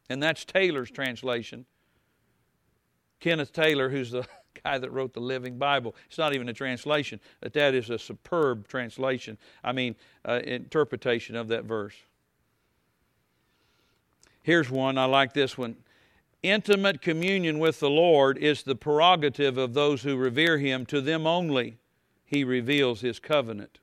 [0.09, 1.65] And that's Taylor's translation.
[3.19, 4.27] Kenneth Taylor, who's the
[4.63, 5.95] guy that wrote the Living Bible.
[6.07, 9.37] It's not even a translation, but that is a superb translation.
[9.63, 9.95] I mean,
[10.27, 11.95] uh, interpretation of that verse.
[14.43, 14.97] Here's one.
[14.97, 15.77] I like this one.
[16.43, 20.85] Intimate communion with the Lord is the prerogative of those who revere Him.
[20.87, 21.77] To them only
[22.25, 23.79] He reveals His covenant.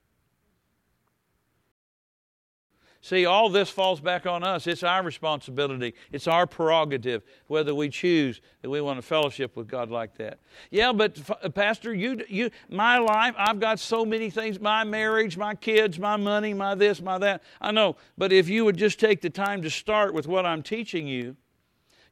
[3.03, 4.67] See, all this falls back on us.
[4.67, 5.95] It's our responsibility.
[6.13, 10.39] It's our prerogative whether we choose that we want to fellowship with God like that.
[10.71, 15.39] Yeah, but uh, Pastor, you, you, my life, I've got so many things my marriage,
[15.39, 17.43] my kids, my money, my this, my that.
[17.59, 17.97] I know.
[18.19, 21.37] But if you would just take the time to start with what I'm teaching you,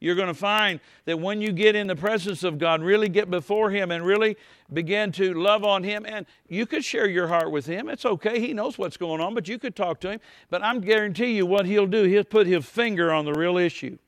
[0.01, 3.31] you're going to find that when you get in the presence of God, really get
[3.31, 4.37] before Him and really
[4.73, 7.89] begin to love on Him, and you could share your heart with Him.
[7.89, 8.39] It's okay.
[8.41, 10.21] He knows what's going on, but you could talk to Him.
[10.51, 13.99] But I'm guarantee you what He'll do, He'll put His finger on the real issue.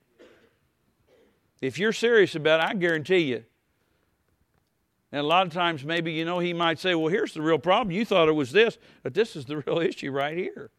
[1.61, 3.45] If you're serious about it, I guarantee you.
[5.13, 7.59] And a lot of times, maybe, you know, He might say, Well, here's the real
[7.59, 7.91] problem.
[7.91, 10.71] You thought it was this, but this is the real issue right here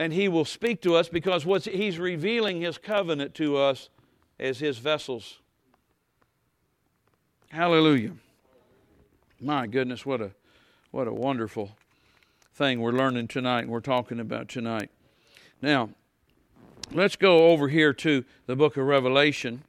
[0.00, 3.90] and he will speak to us because he's revealing his covenant to us
[4.40, 5.40] as his vessels.
[7.50, 8.12] Hallelujah.
[9.38, 10.30] My goodness, what a
[10.90, 11.76] what a wonderful
[12.54, 14.90] thing we're learning tonight and we're talking about tonight.
[15.60, 15.90] Now,
[16.92, 19.64] let's go over here to the book of Revelation,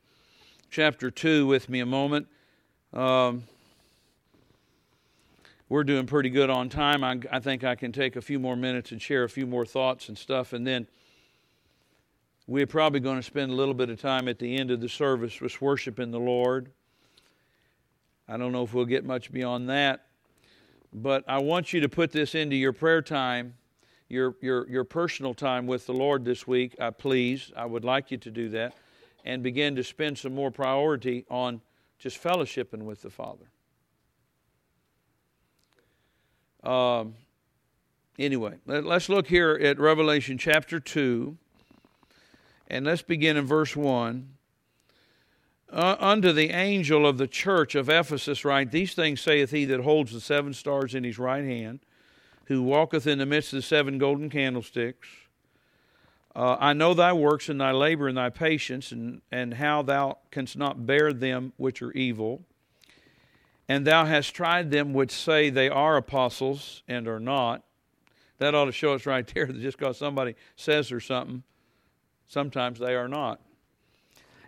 [0.70, 2.28] chapter 2, with me a moment.
[2.94, 3.44] Um,
[5.72, 7.02] we're doing pretty good on time.
[7.02, 9.66] I, I, think I can take a few more minutes and share a few more
[9.66, 10.86] thoughts and stuff, and then
[12.46, 14.90] we're probably going to spend a little bit of time at the end of the
[14.90, 16.74] service with worshiping the Lord.
[18.28, 20.08] I don't know if we'll get much beyond that,
[20.92, 23.54] but I want you to put this into your prayer time,
[24.10, 26.76] your your your personal time with the Lord this week.
[26.82, 28.76] I please, I would like you to do that,
[29.24, 31.62] and begin to spend some more priority on
[31.98, 33.52] just fellowshipping with the Father.
[36.64, 37.16] Um,
[38.20, 41.36] anyway, let, us look here at Revelation chapter 2,
[42.68, 44.30] and let's begin in verse 1.
[45.72, 49.80] Uh, unto the angel of the church of Ephesus write, These things saith he that
[49.80, 51.80] holds the seven stars in his right hand,
[52.46, 55.08] who walketh in the midst of the seven golden candlesticks.
[56.36, 60.18] Uh, I know thy works and thy labor and thy patience, and, and how thou
[60.30, 62.44] canst not bear them which are evil
[63.72, 67.64] and thou hast tried them which say they are apostles and are not.
[68.38, 71.44] That ought to show us right there that just because somebody says or something,
[72.28, 73.40] sometimes they are not.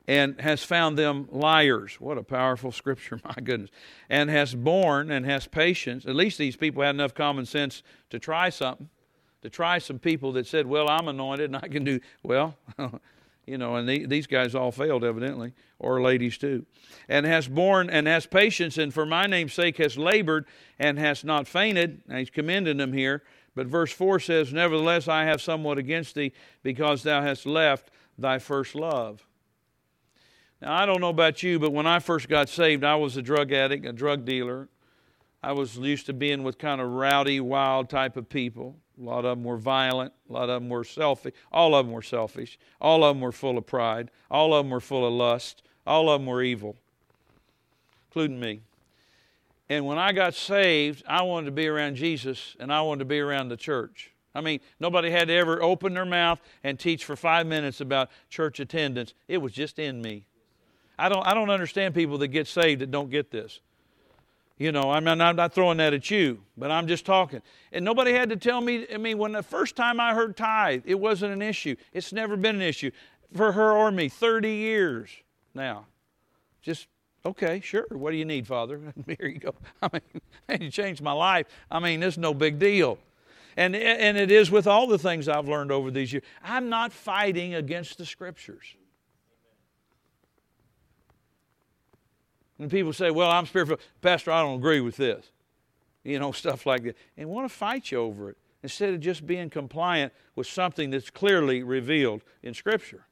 [0.09, 2.01] And has found them liars.
[2.01, 3.69] What a powerful scripture, my goodness.
[4.09, 6.05] And has borne and has patience.
[6.05, 8.89] At least these people had enough common sense to try something,
[9.41, 12.57] to try some people that said, Well, I'm anointed and I can do, well,
[13.45, 16.65] you know, and the, these guys all failed evidently, or ladies too.
[17.09, 20.45] And has borne and has patience, and for my name's sake has labored
[20.79, 22.01] and has not fainted.
[22.07, 23.23] Now he's commending them here.
[23.55, 26.31] But verse 4 says, Nevertheless, I have somewhat against thee,
[26.63, 29.25] because thou hast left thy first love.
[30.61, 33.21] Now, I don't know about you, but when I first got saved, I was a
[33.21, 34.69] drug addict, a drug dealer.
[35.41, 38.77] I was used to being with kind of rowdy, wild type of people.
[38.99, 40.13] A lot of them were violent.
[40.29, 41.33] A lot of them were selfish.
[41.51, 42.59] All of them were selfish.
[42.79, 44.11] All of them were full of pride.
[44.29, 45.63] All of them were full of lust.
[45.85, 46.75] All of them were evil,
[48.09, 48.61] including me.
[49.69, 53.05] And when I got saved, I wanted to be around Jesus and I wanted to
[53.05, 54.11] be around the church.
[54.35, 58.09] I mean, nobody had to ever open their mouth and teach for five minutes about
[58.29, 59.13] church attendance.
[59.27, 60.25] It was just in me.
[60.97, 63.59] I don't, I don't understand people that get saved that don't get this.
[64.57, 67.41] You know, I'm not, I'm not throwing that at you, but I'm just talking.
[67.71, 68.85] And nobody had to tell me.
[68.93, 71.75] I mean, when the first time I heard tithe, it wasn't an issue.
[71.91, 72.91] It's never been an issue
[73.35, 74.09] for her or me.
[74.09, 75.09] 30 years
[75.55, 75.87] now.
[76.61, 76.87] Just,
[77.25, 77.87] okay, sure.
[77.89, 78.79] What do you need, Father?
[79.07, 79.55] Here you go.
[79.81, 81.47] I mean, you changed my life.
[81.71, 82.99] I mean, it's no big deal.
[83.57, 86.23] And, and it is with all the things I've learned over these years.
[86.43, 88.75] I'm not fighting against the Scriptures.
[92.59, 93.79] And people say, well, I'm spiritual.
[94.01, 95.31] Pastor, I don't agree with this.
[96.03, 96.97] You know, stuff like that.
[97.17, 101.09] And want to fight you over it instead of just being compliant with something that's
[101.09, 103.05] clearly revealed in Scripture.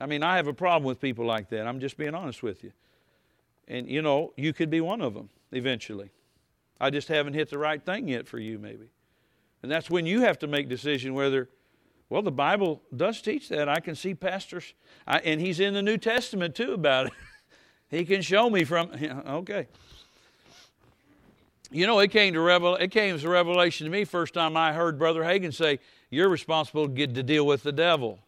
[0.00, 1.66] I mean, I have a problem with people like that.
[1.66, 2.72] I'm just being honest with you.
[3.66, 6.10] And, you know, you could be one of them eventually.
[6.80, 8.90] I just haven't hit the right thing yet for you, maybe.
[9.62, 11.48] And that's when you have to make decision whether,
[12.08, 13.68] well, the Bible does teach that.
[13.68, 14.74] I can see pastors,
[15.06, 17.12] I, and he's in the New Testament too about it.
[17.90, 18.90] He can show me from
[19.26, 19.66] okay.
[21.70, 24.56] You know, it came to revel it came as a revelation to me first time
[24.56, 25.80] I heard Brother Hagin say,
[26.10, 28.18] You're responsible to get to deal with the devil.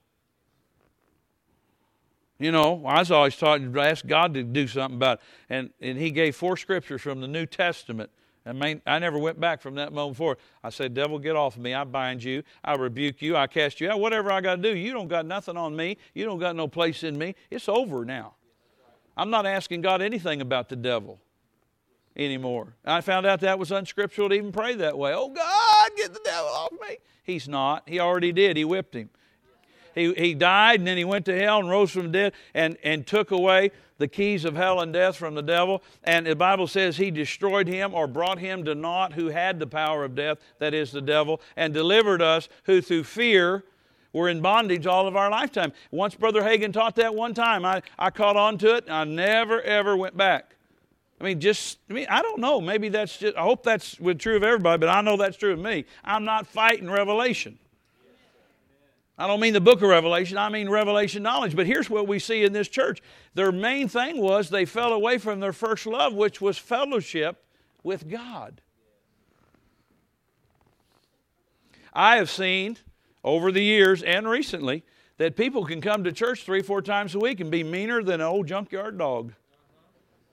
[2.39, 5.25] You know, I was always taught to ask God to do something about it.
[5.51, 8.11] And, and he gave four scriptures from the New Testament
[8.47, 10.39] I mean, I never went back from that moment forward.
[10.65, 11.75] I said, Devil, get off of me.
[11.75, 12.43] I bind you.
[12.65, 13.37] I rebuke you.
[13.37, 14.01] I cast you out.
[14.01, 14.77] Whatever I got to do.
[14.77, 15.99] You don't got nothing on me.
[16.15, 17.35] You don't got no place in me.
[17.51, 18.35] It's over now.
[19.17, 21.21] I'm not asking God anything about the devil
[22.17, 22.75] anymore.
[22.85, 25.13] I found out that was unscriptural to even pray that way.
[25.15, 26.99] Oh, God, get the devil off me.
[27.23, 27.89] He's not.
[27.89, 28.57] He already did.
[28.57, 29.11] He whipped him.
[29.95, 32.77] He, he died and then he went to hell and rose from the dead and,
[32.85, 35.83] and took away the keys of hell and death from the devil.
[36.05, 39.67] And the Bible says he destroyed him or brought him to naught who had the
[39.67, 43.65] power of death, that is the devil, and delivered us who through fear
[44.13, 45.73] were in bondage all of our lifetime.
[45.91, 49.05] Once Brother Hagin taught that one time, I, I caught on to it and I
[49.05, 50.55] never ever went back.
[51.21, 52.61] I mean, just, I mean, I don't know.
[52.61, 55.59] Maybe that's just, I hope that's true of everybody, but I know that's true of
[55.59, 55.85] me.
[56.03, 57.59] I'm not fighting Revelation.
[59.19, 61.55] I don't mean the book of Revelation, I mean Revelation knowledge.
[61.55, 63.03] But here's what we see in this church
[63.35, 67.45] their main thing was they fell away from their first love, which was fellowship
[67.83, 68.63] with God.
[71.93, 72.79] I have seen
[73.25, 74.85] over the years and recently
[75.19, 78.21] that people can come to church three, four times a week and be meaner than
[78.21, 79.33] an old junkyard dog.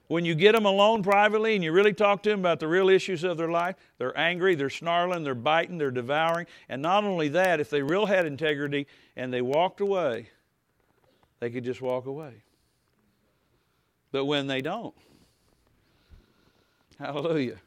[0.06, 2.88] When you get them alone privately and you really talk to them about the real
[2.88, 6.46] issues of their life, they're angry, they're snarling, they're biting, they're devouring.
[6.70, 8.86] And not only that, if they real had integrity
[9.16, 10.30] and they walked away,
[11.40, 12.42] they could just walk away.
[14.10, 14.94] But when they don't,
[16.98, 17.58] hallelujah.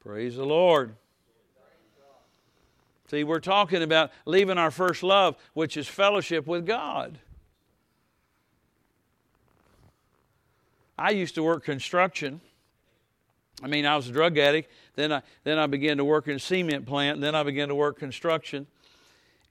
[0.00, 0.94] Praise the Lord.
[3.10, 7.18] See, we're talking about leaving our first love, which is fellowship with God.
[10.96, 12.40] I used to work construction.
[13.62, 14.70] I mean, I was a drug addict.
[14.94, 17.20] Then I, then I began to work in a cement plant.
[17.20, 18.66] Then I began to work construction.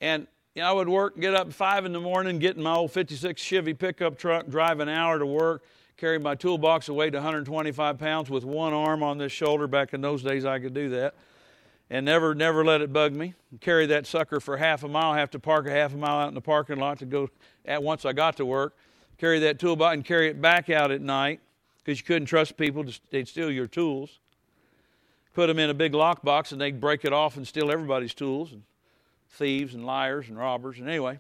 [0.02, 0.26] And
[0.56, 2.92] you know, I would work, get up 5 in the morning, get in my old
[2.92, 5.64] 56 Chevy pickup truck, drive an hour to work,
[6.00, 9.68] carry my toolbox that weighed 125 pounds with one arm on this shoulder.
[9.68, 11.16] Back in those days, I could do that.
[11.90, 13.34] And never, never let it bug me.
[13.62, 16.28] Carry that sucker for half a mile, have to park a half a mile out
[16.28, 17.30] in the parking lot to go
[17.66, 18.76] at once I got to work
[19.20, 21.42] carry that toolbox and carry it back out at night
[21.78, 24.20] because you couldn't trust people, they'd steal your tools.
[25.34, 28.52] Put them in a big lockbox and they'd break it off and steal everybody's tools,
[28.52, 28.64] and
[29.30, 30.80] thieves and liars and robbers.
[30.80, 31.20] And anyway,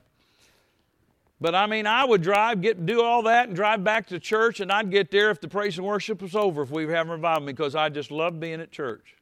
[1.41, 4.59] but I mean, I would drive, get do all that, and drive back to church,
[4.59, 7.11] and I'd get there if the praise and worship was over, if we were having
[7.11, 9.15] revival, because I just loved being at church.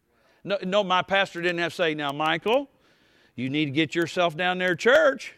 [0.43, 2.69] No, no, my pastor didn't have to say, "Now, Michael,
[3.35, 5.35] you need to get yourself down there, church."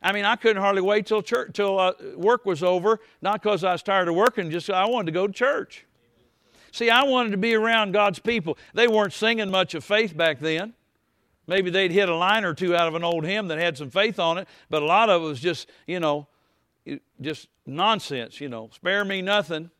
[0.00, 3.64] I mean, I couldn't hardly wait till church, till uh, work was over, not because
[3.64, 5.86] I was tired of working, just I wanted to go to church.
[6.70, 8.56] See, I wanted to be around God's people.
[8.74, 10.74] They weren't singing much of faith back then.
[11.48, 13.90] Maybe they'd hit a line or two out of an old hymn that had some
[13.90, 16.28] faith on it, but a lot of it was just, you know,
[17.22, 19.70] just nonsense, you know, spare me nothing,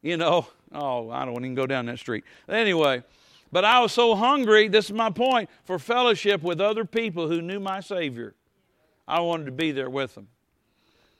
[0.00, 0.46] you know.
[0.72, 2.22] Oh, I don't want to even go down that street.
[2.48, 3.02] Anyway,
[3.50, 7.42] but I was so hungry, this is my point, for fellowship with other people who
[7.42, 8.36] knew my Savior.
[9.08, 10.28] I wanted to be there with them.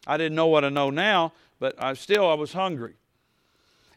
[0.06, 2.94] I didn't know what I know now, but I still I was hungry.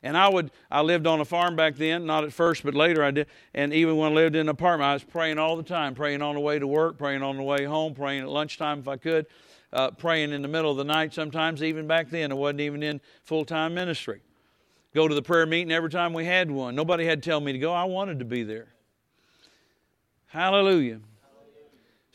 [0.03, 3.03] And I would I lived on a farm back then, not at first, but later
[3.03, 3.27] I did.
[3.53, 6.21] And even when I lived in an apartment, I was praying all the time, praying
[6.21, 8.97] on the way to work, praying on the way home, praying at lunchtime if I
[8.97, 9.25] could,
[9.71, 11.63] uh, praying in the middle of the night sometimes.
[11.63, 14.21] Even back then, I wasn't even in full time ministry.
[14.93, 16.75] Go to the prayer meeting every time we had one.
[16.75, 17.73] Nobody had to tell me to go.
[17.73, 18.67] I wanted to be there.
[20.27, 20.99] Hallelujah.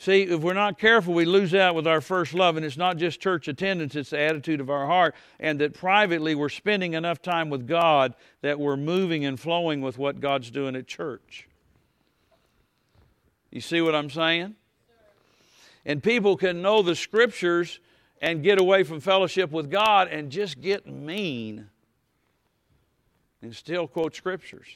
[0.01, 2.99] See, if we're not careful, we lose out with our first love, and it's not
[2.99, 7.21] just church attendance, it's the attitude of our heart, and that privately we're spending enough
[7.21, 11.49] time with God that we're moving and flowing with what God's doing at church.
[13.51, 14.55] You see what I'm saying?
[15.85, 17.81] And people can know the scriptures
[18.23, 21.71] and get away from fellowship with God and just get mean
[23.43, 24.67] and still quote scriptures.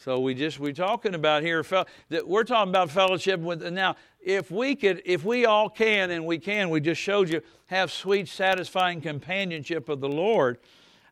[0.00, 1.64] So we just we're talking about here
[2.08, 6.24] that we're talking about fellowship with now if we could if we all can and
[6.24, 10.58] we can we just showed you have sweet satisfying companionship of the Lord.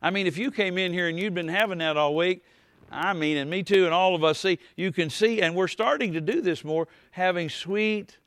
[0.01, 2.45] I mean if you came in here and you'd been having that all week,
[2.89, 5.67] I mean and me too and all of us see you can see and we're
[5.67, 8.17] starting to do this more having sweet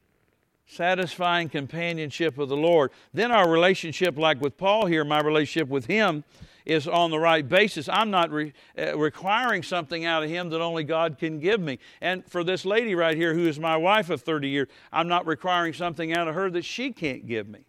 [0.66, 2.90] satisfying companionship of the Lord.
[3.14, 6.22] Then our relationship like with Paul here my relationship with him
[6.70, 7.88] is on the right basis.
[7.88, 11.80] I'm not re- uh, requiring something out of him that only God can give me.
[12.00, 15.26] And for this lady right here, who is my wife of 30 years, I'm not
[15.26, 17.64] requiring something out of her that she can't give me.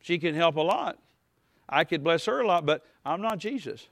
[0.00, 0.98] She can help a lot.
[1.68, 3.86] I could bless her a lot, but I'm not Jesus.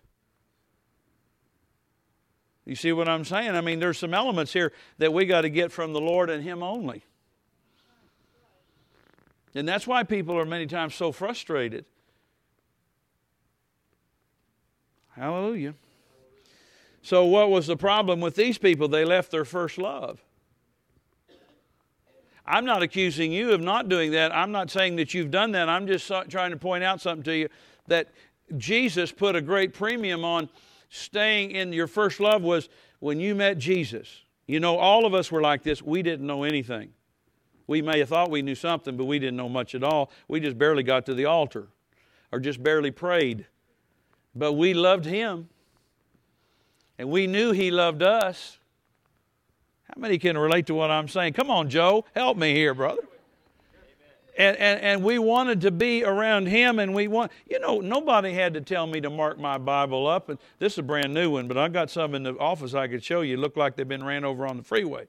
[2.65, 3.51] You see what I'm saying?
[3.51, 6.43] I mean, there's some elements here that we got to get from the Lord and
[6.43, 7.05] Him only.
[9.55, 11.85] And that's why people are many times so frustrated
[15.17, 15.75] Hallelujah.
[17.03, 18.89] So, what was the problem with these people?
[18.89, 20.25] They left their first love.
[22.47, 24.35] I'm not accusing you of not doing that.
[24.35, 25.69] I'm not saying that you've done that.
[25.69, 27.49] I'm just trying to point out something to you
[27.87, 28.13] that
[28.57, 30.49] Jesus put a great premium on
[30.91, 32.69] staying in your first love was
[33.01, 34.23] when you met Jesus.
[34.47, 35.83] You know, all of us were like this.
[35.83, 36.91] We didn't know anything.
[37.67, 40.11] We may have thought we knew something, but we didn't know much at all.
[40.29, 41.69] We just barely got to the altar
[42.31, 43.47] or just barely prayed.
[44.35, 45.49] But we loved Him.
[46.99, 48.59] And we knew He loved us.
[49.95, 51.35] How many can relate to what I'm saying?
[51.35, 53.03] Come on, Joe, help me here, brother.
[54.37, 58.33] And, and, and we wanted to be around him and we want you know nobody
[58.33, 61.31] had to tell me to mark my bible up and this is a brand new
[61.31, 63.87] one but i got some in the office i could show you look like they've
[63.87, 65.07] been ran over on the freeway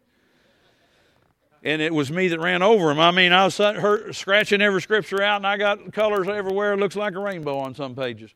[1.64, 4.80] and it was me that ran over them i mean i was hurt, scratching every
[4.80, 8.30] scripture out and i got colors everywhere it looks like a rainbow on some pages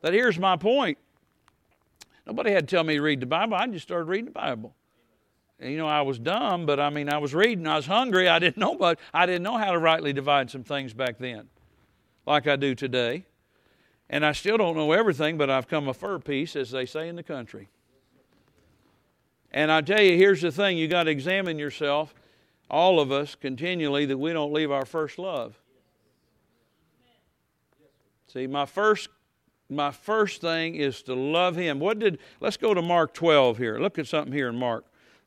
[0.00, 0.98] but here's my point
[2.26, 4.74] nobody had to tell me to read the bible i just started reading the bible
[5.60, 7.66] you know, I was dumb, but I mean, I was reading.
[7.66, 8.28] I was hungry.
[8.28, 11.48] I didn't know, but I didn't know how to rightly divide some things back then,
[12.26, 13.24] like I do today.
[14.10, 17.08] And I still don't know everything, but I've come a fur piece, as they say
[17.08, 17.68] in the country.
[19.50, 22.14] And I tell you, here's the thing: you got to examine yourself,
[22.70, 25.58] all of us, continually, that we don't leave our first love.
[28.26, 29.08] See, my first
[29.68, 31.80] my first thing is to love him.
[31.80, 33.78] What did let's go to Mark 12 here.
[33.78, 34.84] Look at something here in Mark.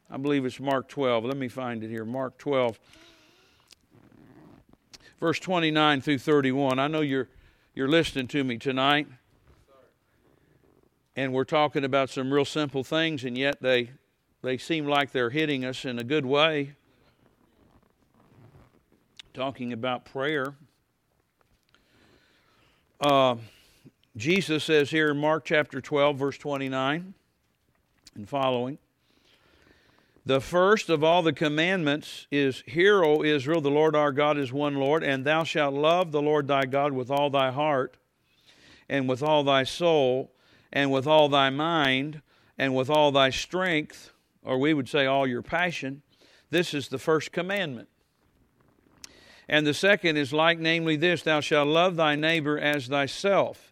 [0.09, 1.25] I believe it's Mark 12.
[1.25, 2.05] Let me find it here.
[2.05, 2.79] Mark 12,
[5.19, 6.79] verse 29 through 31.
[6.79, 7.29] I know you're,
[7.75, 9.07] you're listening to me tonight.
[11.15, 13.91] And we're talking about some real simple things, and yet they,
[14.41, 16.75] they seem like they're hitting us in a good way.
[19.33, 20.55] Talking about prayer.
[23.01, 23.35] Uh,
[24.17, 27.13] Jesus says here in Mark chapter 12, verse 29
[28.15, 28.77] and following.
[30.25, 34.51] The first of all the commandments is Hear, O Israel, the Lord our God is
[34.51, 37.97] one Lord, and thou shalt love the Lord thy God with all thy heart,
[38.87, 40.31] and with all thy soul,
[40.71, 42.21] and with all thy mind,
[42.57, 44.11] and with all thy strength,
[44.43, 46.01] or we would say all your passion.
[46.49, 47.87] This is the first commandment.
[49.47, 53.68] And the second is like, namely, this Thou shalt love thy neighbor as thyself.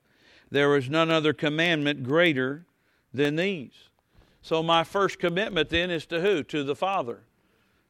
[0.49, 2.65] There is none other commandment greater
[3.13, 3.73] than these.
[4.41, 6.43] So my first commitment then is to who?
[6.43, 7.21] To the Father.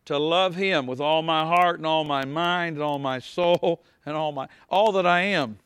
[0.06, 3.84] To love him with all my heart and all my mind and all my soul
[4.06, 5.60] and all my all that I am.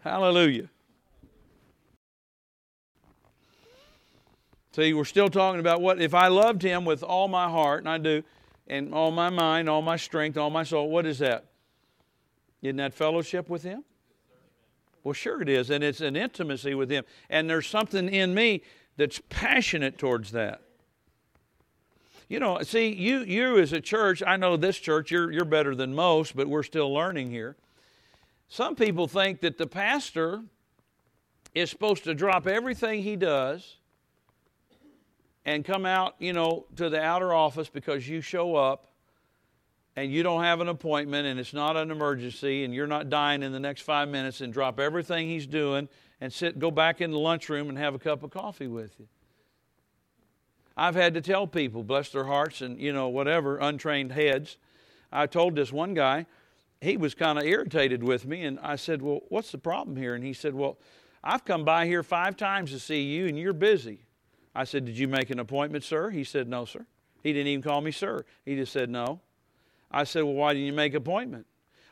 [0.00, 0.70] Hallelujah.
[4.72, 7.88] See, we're still talking about what if I loved him with all my heart, and
[7.88, 8.22] I do,
[8.68, 11.46] and all my mind, all my strength, all my soul, what is that?
[12.62, 13.84] Isn't that fellowship with him?
[15.04, 17.04] Well, sure it is, and it's an intimacy with Him.
[17.30, 18.62] And there's something in me
[18.96, 20.62] that's passionate towards that.
[22.28, 25.74] You know, see, you you as a church, I know this church, you're you're better
[25.74, 27.56] than most, but we're still learning here.
[28.48, 30.42] Some people think that the pastor
[31.54, 33.76] is supposed to drop everything he does
[35.46, 38.87] and come out, you know, to the outer office because you show up
[39.98, 43.42] and you don't have an appointment and it's not an emergency and you're not dying
[43.42, 45.88] in the next five minutes and drop everything he's doing
[46.20, 49.08] and sit go back in the lunchroom and have a cup of coffee with you.
[50.76, 54.56] I've had to tell people bless their hearts and you know whatever untrained heads.
[55.10, 56.26] I told this one guy
[56.80, 60.14] he was kind of irritated with me and i said well what's the problem here?
[60.14, 60.78] And he said well
[61.24, 64.04] i've come by here five times to see you and you're busy.
[64.54, 66.10] I said did you make an appointment sir?
[66.10, 66.86] He said no sir.
[67.24, 68.24] He didn't even call me sir.
[68.44, 69.22] He just said no
[69.90, 71.46] I said, Well, why didn't you make appointment?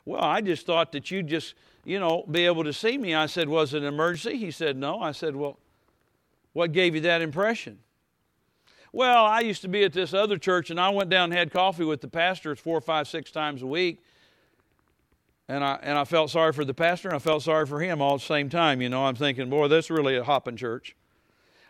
[0.04, 3.14] Well, I just thought that you'd just, you know, be able to see me.
[3.14, 4.36] I said, Was it an emergency?
[4.38, 5.00] He said, No.
[5.00, 5.58] I said, Well,
[6.52, 7.80] what gave you that impression?
[8.92, 11.52] Well, I used to be at this other church and I went down and had
[11.52, 14.02] coffee with the pastor four, five, six times a week.
[15.48, 18.00] And I, and I felt sorry for the pastor and I felt sorry for him
[18.00, 18.80] all at the same time.
[18.80, 20.96] You know, I'm thinking, boy, that's really a hopping church.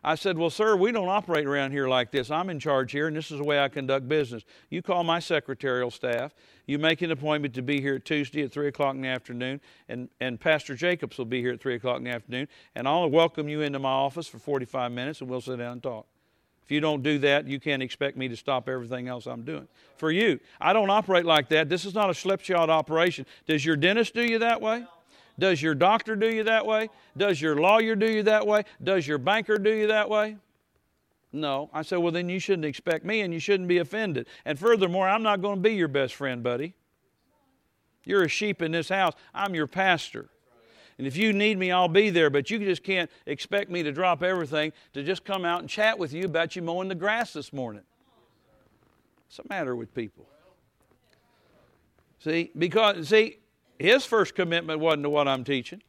[0.07, 2.31] I said, Well, sir, we don't operate around here like this.
[2.31, 4.45] I'm in charge here, and this is the way I conduct business.
[4.71, 6.33] You call my secretarial staff.
[6.67, 10.09] You make an appointment to be here Tuesday at 3 o'clock in the afternoon, and,
[10.21, 12.47] and Pastor Jacobs will be here at 3 o'clock in the afternoon,
[12.77, 15.83] and I'll welcome you into my office for 45 minutes, and we'll sit down and
[15.83, 16.07] talk.
[16.65, 19.67] If you don't do that, you can't expect me to stop everything else I'm doing.
[19.97, 21.69] For you, I don't operate like that.
[21.69, 23.27] This is not a slipshod operation.
[23.47, 24.85] Does your dentist do you that way?
[25.39, 26.89] Does your doctor do you that way?
[27.17, 28.65] Does your lawyer do you that way?
[28.83, 30.37] Does your banker do you that way?
[31.33, 31.69] No.
[31.73, 34.27] I said, well, then you shouldn't expect me and you shouldn't be offended.
[34.45, 36.75] And furthermore, I'm not going to be your best friend, buddy.
[38.05, 39.13] You're a sheep in this house.
[39.35, 40.31] I'm your pastor.
[40.97, 42.31] And if you need me, I'll be there.
[42.31, 45.99] But you just can't expect me to drop everything to just come out and chat
[45.99, 47.83] with you about you mowing the grass this morning.
[49.27, 50.27] What's the matter with people?
[52.21, 53.39] See, because, see,
[53.79, 55.83] his first commitment wasn't to what I'm teaching.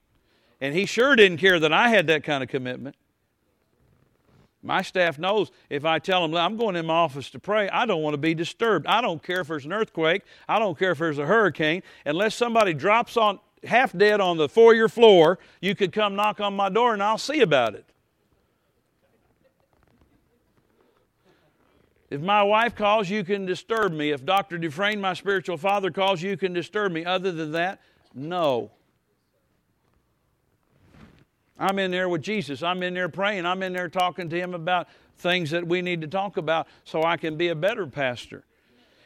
[0.60, 2.96] And he sure didn't care that I had that kind of commitment.
[4.64, 7.86] My staff knows if I tell them, I'm going in my office to pray, I
[7.86, 8.88] don't want to be disturbed.
[8.88, 10.24] I don't care if there's an earthquake.
[10.48, 11.84] I don't care if there's a hurricane.
[12.06, 16.56] Unless somebody drops on half dead on the foyer floor, you could come knock on
[16.56, 17.86] my door and I'll see about it.
[22.10, 24.12] If my wife calls, you can disturb me.
[24.12, 24.58] If Dr.
[24.58, 27.04] Dufresne, my spiritual father, calls, you can disturb me.
[27.04, 27.82] Other than that,
[28.14, 28.72] no.
[31.60, 32.64] I'm in there with Jesus.
[32.64, 33.46] I'm in there praying.
[33.46, 34.88] I'm in there talking to him about
[35.18, 38.46] things that we need to talk about so I can be a better pastor.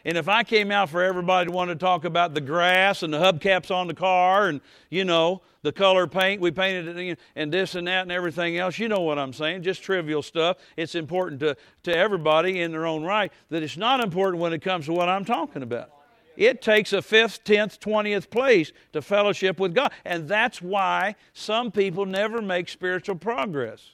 [0.04, 3.14] And if I came out for everybody to want to talk about the grass and
[3.14, 7.54] the hubcaps on the car and, you know, the color paint, we painted it and
[7.54, 10.58] this and that and everything else, you know what I'm saying, just trivial stuff.
[10.76, 14.62] It's important to, to everybody in their own right that it's not important when it
[14.64, 15.92] comes to what I'm talking about.
[16.36, 19.92] It takes a fifth, tenth, twentieth place to fellowship with God.
[20.06, 23.92] And that's why some people never make spiritual progress.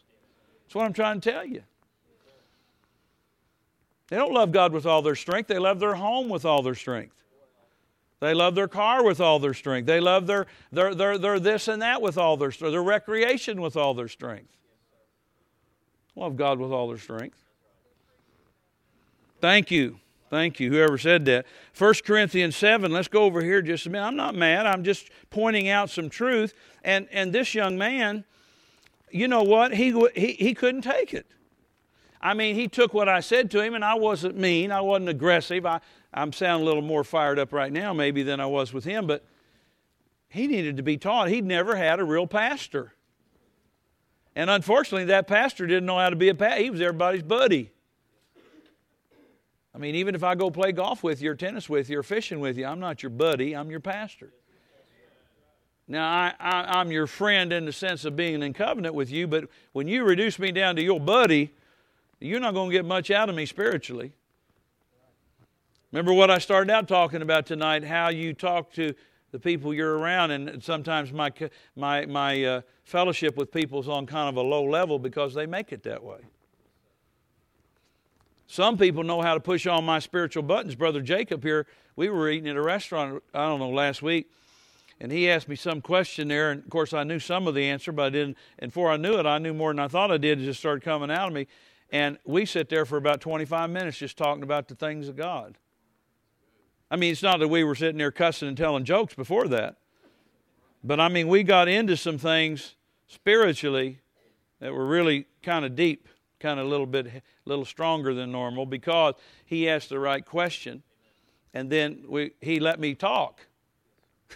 [0.63, 1.63] That's what I'm trying to tell you.
[4.09, 6.75] They don't love God with all their strength, they love their home with all their
[6.75, 7.13] strength.
[8.19, 9.85] They love their car with all their strength.
[9.85, 13.61] They love their, their, their, their this and that with all their strength, their recreation
[13.61, 14.49] with all their strength.
[16.15, 17.37] Love God with all their strength.
[19.39, 19.99] Thank you.
[20.29, 21.45] Thank you, whoever said that.
[21.77, 24.05] 1 Corinthians 7, let's go over here just a minute.
[24.05, 26.53] I'm not mad, I'm just pointing out some truth.
[26.83, 28.25] And, and this young man,
[29.09, 29.73] you know what?
[29.73, 31.27] He, he, he couldn't take it.
[32.21, 35.09] I mean, he took what I said to him, and I wasn't mean, I wasn't
[35.09, 35.65] aggressive.
[35.65, 35.79] I,
[36.13, 39.05] I'm sounding a little more fired up right now, maybe, than I was with him,
[39.05, 39.23] but
[40.29, 41.29] he needed to be taught.
[41.29, 42.93] He'd never had a real pastor.
[44.35, 46.63] And unfortunately, that pastor didn't know how to be a pastor.
[46.63, 47.71] He was everybody's buddy.
[49.73, 52.03] I mean, even if I go play golf with you, or tennis with you, or
[52.03, 54.33] fishing with you, I'm not your buddy, I'm your pastor.
[55.87, 59.27] Now, I, I, am your friend in the sense of being in covenant with you,
[59.27, 61.53] but when you reduce me down to your buddy,
[62.19, 64.13] you're not going to get much out of me spiritually.
[65.91, 68.93] Remember what I started out talking about tonight how you talk to
[69.31, 71.31] the people you're around, and sometimes my,
[71.75, 75.45] my, my uh, fellowship with people is on kind of a low level because they
[75.45, 76.19] make it that way.
[78.47, 80.75] Some people know how to push on my spiritual buttons.
[80.75, 84.31] Brother Jacob here, we were eating at a restaurant, I don't know, last week,
[85.01, 87.65] and he asked me some question there, and of course I knew some of the
[87.65, 88.37] answer, but I didn't.
[88.59, 90.41] And before I knew it, I knew more than I thought I did.
[90.41, 91.47] It just started coming out of me,
[91.91, 95.57] and we sit there for about 25 minutes just talking about the things of God.
[96.89, 99.77] I mean, it's not that we were sitting there cussing and telling jokes before that,
[100.83, 102.75] but I mean, we got into some things
[103.07, 103.99] spiritually
[104.59, 106.07] that were really kind of deep
[106.39, 109.15] kind of a little bit a little stronger than normal because
[109.45, 110.83] he asked the right question.
[111.53, 113.45] And then we, he let me talk.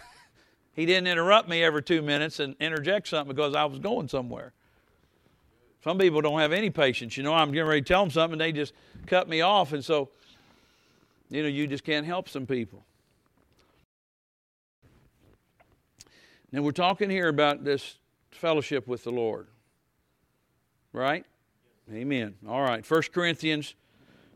[0.74, 4.54] He didn't interrupt me every two minutes and interject something because i was going somewhere
[5.84, 8.34] some people don't have any patience you know i'm getting ready to tell them something
[8.34, 8.72] and they just
[9.06, 10.08] cut me off and so
[11.30, 12.84] you know you just can't help some people
[16.50, 17.96] now we're talking here about this
[18.30, 19.46] fellowship with the lord
[20.92, 21.24] right
[21.92, 22.36] Amen.
[22.48, 22.88] All right.
[22.88, 23.74] 1 Corinthians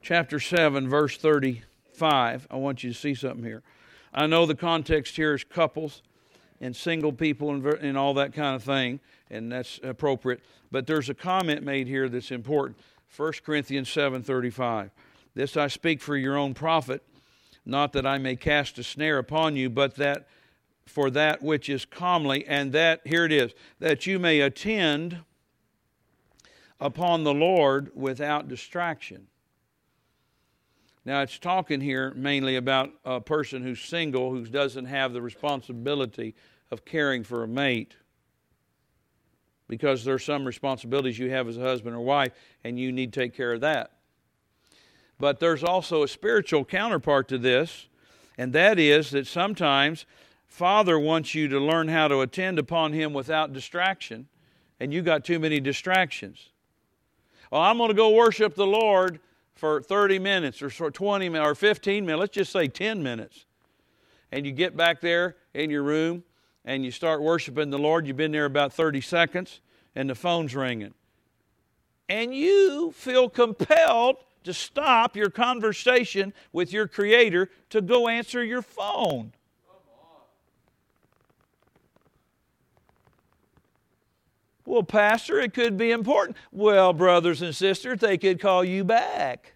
[0.03, 2.49] chapter 7, verse 35.
[2.51, 3.63] I want you to see something here.
[4.13, 6.03] I know the context here is couples
[6.61, 10.43] and single people and, and all that kind of thing, and that's appropriate.
[10.77, 12.79] But there's a comment made here that's important.
[13.17, 14.91] 1 Corinthians 7:35.
[15.33, 17.03] This I speak for your own profit,
[17.65, 20.29] not that I may cast a snare upon you, but that
[20.85, 25.21] for that which is comely, and that here it is, that you may attend
[26.79, 29.29] upon the Lord without distraction.
[31.07, 36.35] Now, it's talking here mainly about a person who's single who doesn't have the responsibility
[36.71, 37.97] of caring for a mate
[39.69, 42.33] because there's some responsibilities you have as a husband or wife
[42.65, 43.93] and you need to take care of that.
[45.19, 47.89] But there's also a spiritual counterpart to this,
[48.37, 50.05] and that is that sometimes
[50.47, 54.29] Father wants you to learn how to attend upon Him without distraction,
[54.79, 56.51] and you got too many distractions.
[57.51, 59.21] Well, I'm going to go worship the Lord
[59.55, 62.21] for 30 minutes or 20 minutes or 15 minutes.
[62.21, 63.47] Let's just say 10 minutes.
[64.33, 66.25] And you get back there in your room
[66.67, 68.07] and you start worshiping the Lord.
[68.07, 69.61] You've been there about 30 seconds
[69.95, 70.93] and the phone's ringing.
[72.09, 78.63] And you feel compelled to stop your conversation with your Creator to go answer your
[78.63, 79.33] phone.
[84.65, 86.37] Well, Pastor, it could be important.
[86.51, 89.53] Well, brothers and sisters, they could call you back.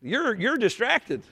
[0.00, 1.22] You're, you're distracted.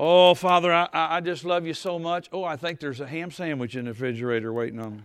[0.00, 2.28] Oh, Father, I, I just love you so much.
[2.32, 5.02] Oh, I think there's a ham sandwich in the refrigerator waiting on me.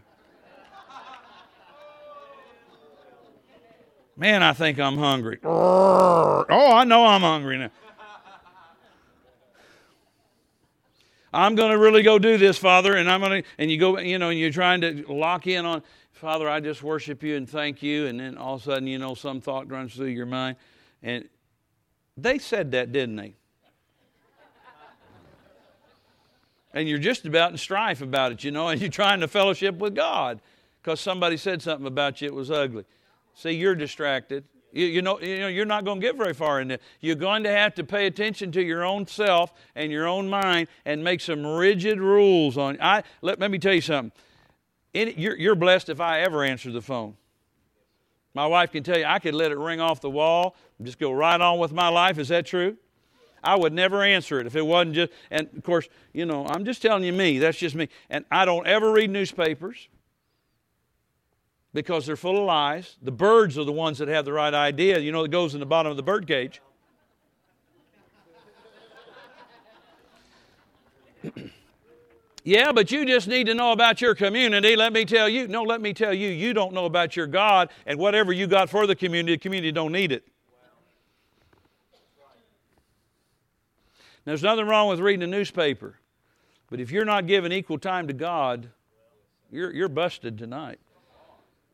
[4.15, 5.39] Man, I think I'm hungry.
[5.43, 7.71] Oh, I know I'm hungry now.
[11.33, 13.97] I'm going to really go do this, Father, and I'm going to, and you go,
[13.97, 15.81] you know, and you're trying to lock in on,
[16.11, 18.99] Father, I just worship you and thank you, and then all of a sudden, you
[18.99, 20.57] know, some thought runs through your mind,
[21.01, 21.27] and
[22.15, 23.33] they said that, didn't they?
[26.73, 29.77] And you're just about in strife about it, you know, and you're trying to fellowship
[29.77, 30.41] with God
[30.81, 32.85] because somebody said something about you it was ugly.
[33.35, 34.43] See, you're distracted.
[34.71, 36.81] You, you, know, you know, you're not going to get very far in this.
[36.99, 40.67] You're going to have to pay attention to your own self and your own mind
[40.83, 42.77] and make some rigid rules on.
[42.81, 44.11] I let, let me tell you something.
[44.93, 47.15] It, you're, you're blessed if I ever answer the phone.
[48.33, 51.11] My wife can tell you I could let it ring off the wall, just go
[51.11, 52.17] right on with my life.
[52.17, 52.77] Is that true?
[53.43, 56.63] I would never answer it if it wasn't just, and of course, you know, I'm
[56.65, 57.39] just telling you me.
[57.39, 57.89] That's just me.
[58.09, 59.89] And I don't ever read newspapers
[61.73, 62.95] because they're full of lies.
[63.01, 64.99] The birds are the ones that have the right idea.
[64.99, 66.61] You know, it goes in the bottom of the bird cage.
[72.43, 74.75] yeah, but you just need to know about your community.
[74.75, 75.47] Let me tell you.
[75.47, 78.69] No, let me tell you, you don't know about your God, and whatever you got
[78.69, 80.27] for the community, the community don't need it.
[84.25, 85.99] Now, there's nothing wrong with reading a newspaper,
[86.69, 88.69] but if you're not giving equal time to God,
[89.51, 90.79] you're, you're busted tonight.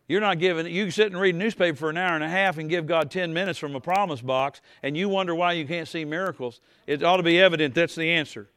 [0.08, 2.30] You're not giving, you can sit and read a newspaper for an hour and a
[2.30, 5.68] half and give God 10 minutes from a promise box, and you wonder why you
[5.68, 6.62] can't see miracles.
[6.88, 8.50] It ought to be evident that's the answer.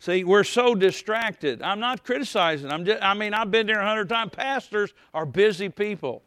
[0.00, 1.62] See, we're so distracted.
[1.62, 2.70] I'm not criticizing.
[2.70, 4.32] I'm just, I mean, I've been there a hundred times.
[4.34, 6.22] Pastors are busy people.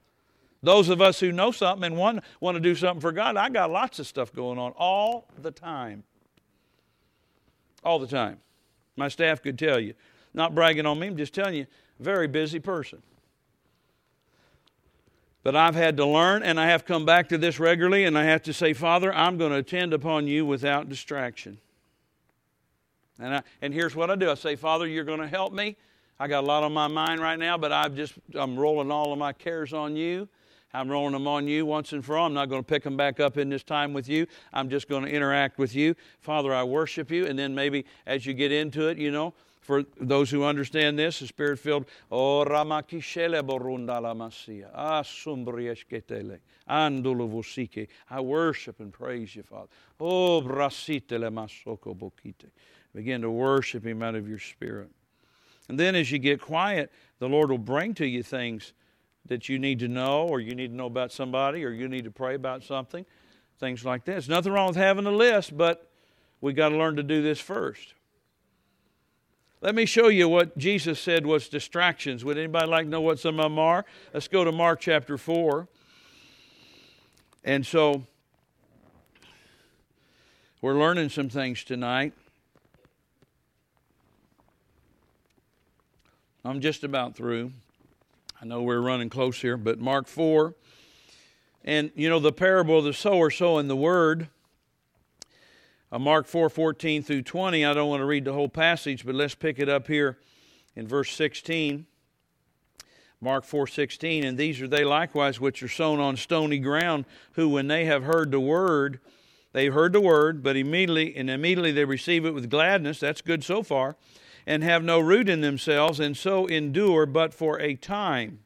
[0.63, 3.49] Those of us who know something and want, want to do something for God, I
[3.49, 6.03] got lots of stuff going on all the time.
[7.83, 8.39] All the time.
[8.95, 9.93] My staff could tell you.
[10.33, 11.65] Not bragging on me, I'm just telling you,
[11.99, 13.01] very busy person.
[15.41, 18.25] But I've had to learn, and I have come back to this regularly, and I
[18.25, 21.57] have to say, Father, I'm going to attend upon you without distraction.
[23.19, 25.77] And, I, and here's what I do I say, Father, you're going to help me.
[26.19, 29.13] I got a lot on my mind right now, but I've just, I'm rolling all
[29.13, 30.27] of my cares on you.
[30.73, 32.27] I'm rolling them on you once and for all.
[32.27, 34.27] I'm not going to pick them back up in this time with you.
[34.53, 35.95] I'm just going to interact with you.
[36.21, 37.25] Father, I worship you.
[37.25, 41.19] And then maybe as you get into it, you know, for those who understand this,
[41.19, 47.87] the spirit filled, oh Ramakishele Borundala Masia, ah, Asumbrieshketele, Andulovusike.
[48.09, 49.67] I worship and praise you, Father.
[49.99, 52.49] Oh Brasitele Masoko Bokite.
[52.95, 54.89] Begin to worship Him out of your spirit.
[55.67, 58.73] And then as you get quiet, the Lord will bring to you things
[59.29, 62.03] that you need to know, or you need to know about somebody, or you need
[62.03, 63.05] to pray about something,
[63.59, 64.03] things like.
[64.03, 65.89] There's nothing wrong with having a list, but
[66.41, 67.93] we got to learn to do this first.
[69.61, 72.23] Let me show you what Jesus said was distractions.
[72.25, 73.85] Would anybody like to know what some of them are?
[74.13, 75.67] Let's go to Mark chapter 4.
[77.43, 78.03] And so
[80.61, 82.13] we're learning some things tonight.
[86.45, 87.51] I'm just about through.
[88.41, 90.55] I know we're running close here, but Mark 4.
[91.65, 94.29] And you know, the parable of the sower sowing the word.
[95.91, 97.65] Uh, Mark 4 14 through 20.
[97.65, 100.19] I don't want to read the whole passage, but let's pick it up here
[100.73, 101.85] in verse 16.
[103.19, 104.23] Mark 4 16.
[104.23, 108.03] And these are they likewise which are sown on stony ground, who, when they have
[108.03, 109.01] heard the word,
[109.51, 113.01] they heard the word, but immediately, and immediately they receive it with gladness.
[113.01, 113.97] That's good so far
[114.49, 118.39] and have no root in themselves, and so endure but for a time.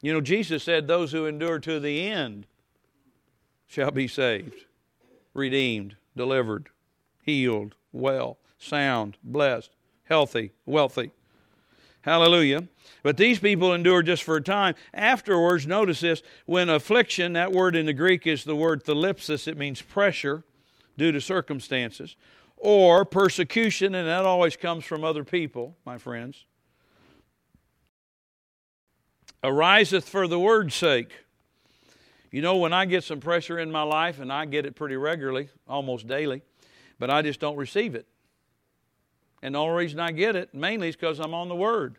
[0.00, 2.46] You know, Jesus said, Those who endure to the end
[3.66, 4.64] shall be saved,
[5.34, 6.68] redeemed, delivered,
[7.20, 9.70] healed, well, sound, blessed,
[10.04, 11.10] healthy, wealthy.
[12.02, 12.68] Hallelujah.
[13.02, 14.76] But these people endure just for a time.
[14.94, 19.58] Afterwards, notice this when affliction, that word in the Greek is the word thlipsis, it
[19.58, 20.44] means pressure
[20.96, 22.14] due to circumstances
[22.56, 26.44] or persecution, and that always comes from other people, my friends,
[29.42, 31.12] ariseth for the word's sake.
[32.30, 34.96] You know, when I get some pressure in my life, and I get it pretty
[34.96, 36.42] regularly, almost daily,
[36.98, 38.06] but I just don't receive it.
[39.42, 41.96] And the only reason I get it mainly is because I'm on the Word.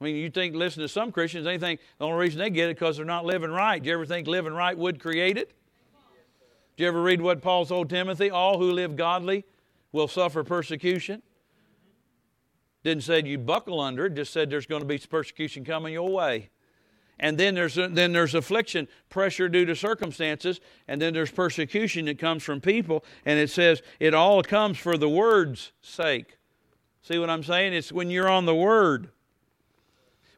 [0.00, 2.70] I mean, you think, listen to some Christians, they think the only reason they get
[2.70, 3.82] it because they're not living right.
[3.82, 5.52] Do you ever think living right would create it?
[6.78, 8.30] Do you ever read what Paul told Timothy?
[8.30, 9.44] All who live godly
[9.90, 11.22] will suffer persecution.
[12.84, 16.08] Didn't say you buckle under it, just said there's going to be persecution coming your
[16.08, 16.50] way.
[17.18, 22.20] And then there's, then there's affliction, pressure due to circumstances, and then there's persecution that
[22.20, 23.04] comes from people.
[23.26, 26.38] And it says it all comes for the word's sake.
[27.02, 27.72] See what I'm saying?
[27.72, 29.10] It's when you're on the word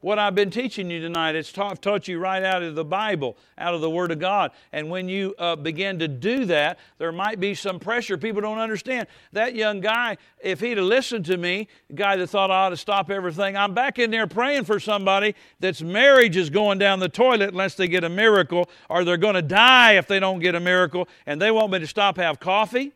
[0.00, 1.34] what I've been teaching you tonight.
[1.34, 4.52] It's taught, taught you right out of the Bible, out of the Word of God.
[4.72, 8.16] And when you uh, begin to do that, there might be some pressure.
[8.16, 9.08] People don't understand.
[9.32, 12.70] That young guy, if he'd have listened to me, the guy that thought I ought
[12.70, 16.98] to stop everything, I'm back in there praying for somebody that's marriage is going down
[16.98, 20.40] the toilet unless they get a miracle, or they're going to die if they don't
[20.40, 22.92] get a miracle, and they want me to stop have coffee.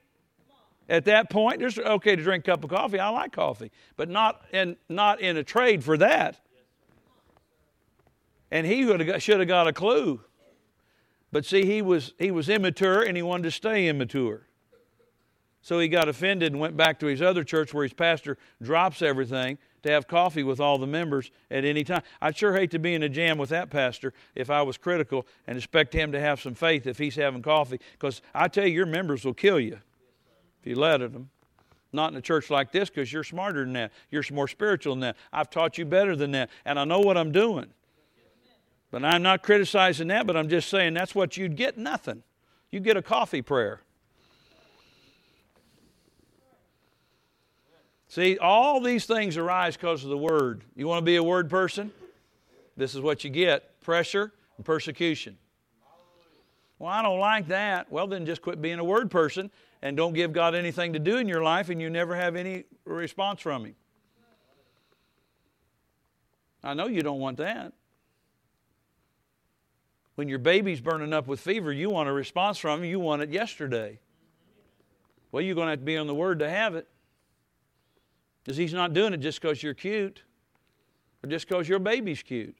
[0.86, 2.98] At that point, it's okay to drink a cup of coffee.
[2.98, 6.43] I like coffee, but not in, not in a trade for that
[8.55, 10.20] and he got, should have got a clue.
[11.32, 14.46] But see, he was, he was immature and he wanted to stay immature.
[15.61, 19.02] So he got offended and went back to his other church where his pastor drops
[19.02, 22.02] everything to have coffee with all the members at any time.
[22.22, 25.26] I'd sure hate to be in a jam with that pastor if I was critical
[25.48, 27.80] and expect him to have some faith if he's having coffee.
[27.92, 29.80] Because I tell you, your members will kill you
[30.61, 31.28] if you let them.
[31.92, 33.90] Not in a church like this because you're smarter than that.
[34.12, 35.16] You're more spiritual than that.
[35.32, 36.50] I've taught you better than that.
[36.64, 37.66] And I know what I'm doing.
[38.95, 42.22] But I'm not criticizing that, but I'm just saying that's what you'd get nothing.
[42.70, 43.80] You get a coffee prayer.
[48.07, 50.62] See, all these things arise because of the word.
[50.76, 51.90] You want to be a word person?
[52.76, 55.38] This is what you get pressure and persecution.
[56.78, 57.90] Well, I don't like that.
[57.90, 59.51] Well, then just quit being a word person
[59.82, 62.62] and don't give God anything to do in your life, and you never have any
[62.84, 63.74] response from Him.
[66.62, 67.72] I know you don't want that.
[70.15, 72.85] When your baby's burning up with fever, you want a response from him.
[72.89, 73.99] You want it yesterday.
[75.33, 76.87] Well, you're going to have to be on the Word to have it.
[78.45, 80.23] Because he's not doing it just because you're cute
[81.23, 82.55] or just because your baby's cute.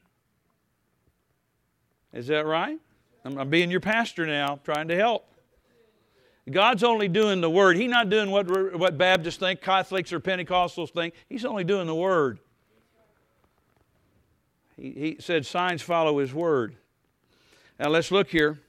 [2.13, 2.79] Is that right?
[3.25, 5.29] I'm, I'm being your pastor now, trying to help.
[6.51, 7.77] God's only doing the Word.
[7.77, 11.15] He's not doing what, what Baptists think, Catholics or Pentecostals think.
[11.29, 12.39] He's only doing the Word.
[14.77, 16.77] He, he said, Signs follow His Word.
[17.79, 18.61] Now let's look here.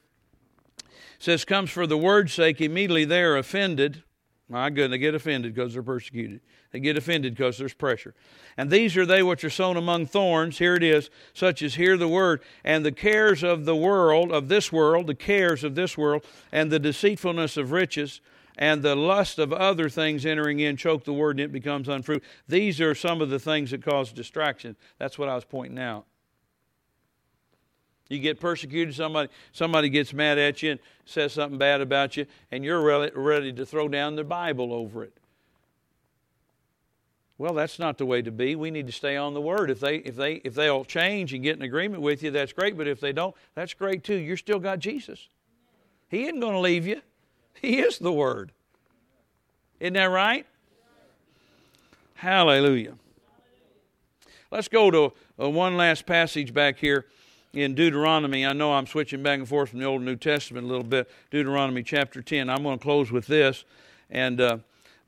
[0.78, 4.02] It says, comes for the word's sake, immediately they are offended.
[4.48, 6.40] My goodness, they get offended because they're persecuted.
[6.70, 8.14] They get offended because there's pressure.
[8.56, 10.58] And these are they which are sown among thorns.
[10.58, 14.48] Here it is, such as hear the word, and the cares of the world, of
[14.48, 18.20] this world, the cares of this world, and the deceitfulness of riches,
[18.56, 22.28] and the lust of other things entering in choke the word, and it becomes unfruitful.
[22.46, 24.76] These are some of the things that cause distraction.
[24.98, 26.06] That's what I was pointing out.
[28.08, 32.26] You get persecuted, somebody, somebody gets mad at you and says something bad about you,
[32.50, 35.12] and you're ready, ready to throw down the Bible over it.
[37.38, 38.56] Well, that's not the way to be.
[38.56, 39.70] We need to stay on the word.
[39.70, 42.78] If they if they if they'll change and get in agreement with you, that's great.
[42.78, 44.14] But if they don't, that's great too.
[44.14, 45.28] You're still got Jesus.
[46.08, 47.02] He isn't going to leave you.
[47.60, 48.52] He is the word.
[49.80, 50.46] Isn't that right?
[52.14, 52.94] Hallelujah.
[54.50, 57.06] Let's go to uh, one last passage back here
[57.56, 58.44] in Deuteronomy.
[58.44, 60.84] I know I'm switching back and forth from the Old and New Testament a little
[60.84, 61.10] bit.
[61.30, 62.50] Deuteronomy chapter 10.
[62.50, 63.64] I'm going to close with this.
[64.10, 64.58] And uh,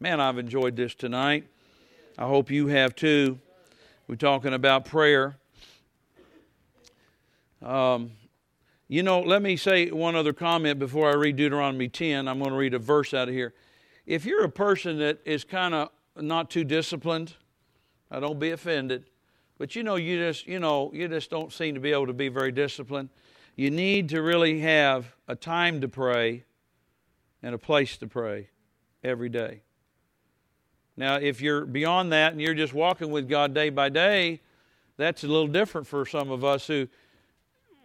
[0.00, 1.46] man, I've enjoyed this tonight.
[2.16, 3.38] I hope you have too.
[4.08, 5.36] We're talking about prayer.
[7.60, 8.12] Um,
[8.88, 12.26] you know, let me say one other comment before I read Deuteronomy 10.
[12.26, 13.52] I'm going to read a verse out of here.
[14.06, 17.34] If you're a person that is kind of not too disciplined,
[18.10, 19.04] I don't be offended.
[19.58, 22.12] But you know, you just you know, you just don't seem to be able to
[22.12, 23.10] be very disciplined.
[23.56, 26.44] You need to really have a time to pray
[27.42, 28.50] and a place to pray
[29.02, 29.62] every day.
[30.96, 34.40] Now, if you're beyond that and you're just walking with God day by day,
[34.96, 36.88] that's a little different for some of us who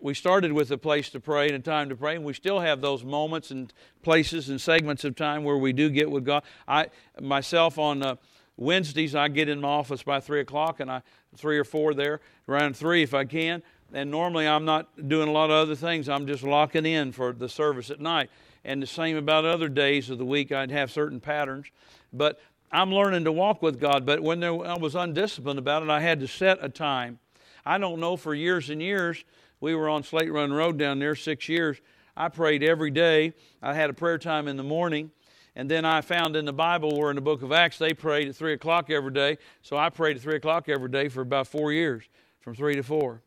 [0.01, 2.59] we started with a place to pray and a time to pray, and we still
[2.59, 3.71] have those moments and
[4.01, 6.43] places and segments of time where we do get with God.
[6.67, 6.87] I
[7.21, 8.15] myself on uh,
[8.57, 11.01] Wednesdays, I get in my office by 3 o'clock, and I,
[11.35, 13.63] 3 or 4 there, around 3 if I can.
[13.93, 16.09] And normally I'm not doing a lot of other things.
[16.09, 18.29] I'm just locking in for the service at night.
[18.65, 21.67] And the same about other days of the week, I'd have certain patterns.
[22.11, 22.39] But
[22.71, 24.05] I'm learning to walk with God.
[24.05, 27.19] But when there, I was undisciplined about it, I had to set a time.
[27.65, 29.23] I don't know, for years and years,
[29.59, 31.79] we were on Slate Run Road down there, six years.
[32.15, 33.33] I prayed every day.
[33.61, 35.11] I had a prayer time in the morning
[35.55, 38.27] and then I found in the Bible where in the book of Acts they prayed
[38.27, 39.37] at 3 o'clock every day.
[39.61, 42.03] So I prayed at 3 o'clock every day for about four years,
[42.39, 43.21] from 3 to 4.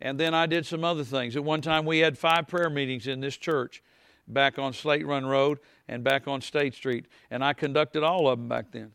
[0.00, 1.36] And then I did some other things.
[1.36, 3.82] At one time we had five prayer meetings in this church
[4.26, 7.06] back on Slate Run Road and back on State Street.
[7.30, 8.92] And I conducted all of them back then.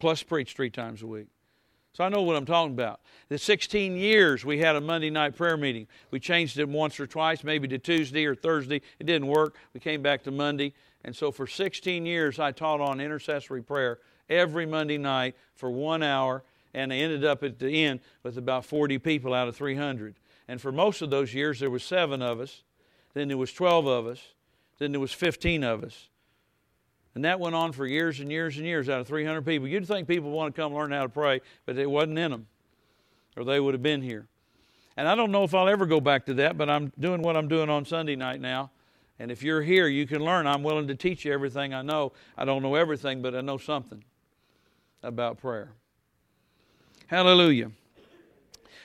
[0.00, 1.28] plus preached three times a week.
[1.94, 3.00] So I know what I'm talking about.
[3.28, 5.86] The 16 years we had a Monday night prayer meeting.
[6.10, 8.82] We changed it once or twice, maybe to Tuesday or Thursday.
[8.98, 9.54] It didn't work.
[9.72, 10.74] We came back to Monday.
[11.04, 13.98] And so for 16 years, I taught on intercessory prayer
[14.28, 16.42] every Monday night for one hour.
[16.72, 20.16] And I ended up at the end with about 40 people out of 300.
[20.48, 22.62] And for most of those years, there was seven of us.
[23.12, 24.20] Then there was 12 of us.
[24.78, 26.08] Then there was 15 of us.
[27.14, 29.68] And that went on for years and years and years out of 300 people.
[29.68, 32.46] You'd think people want to come learn how to pray, but it wasn't in them,
[33.36, 34.26] or they would have been here.
[34.96, 37.36] And I don't know if I'll ever go back to that, but I'm doing what
[37.36, 38.70] I'm doing on Sunday night now.
[39.18, 40.46] And if you're here, you can learn.
[40.46, 42.12] I'm willing to teach you everything I know.
[42.36, 44.02] I don't know everything, but I know something
[45.02, 45.70] about prayer.
[47.06, 47.70] Hallelujah.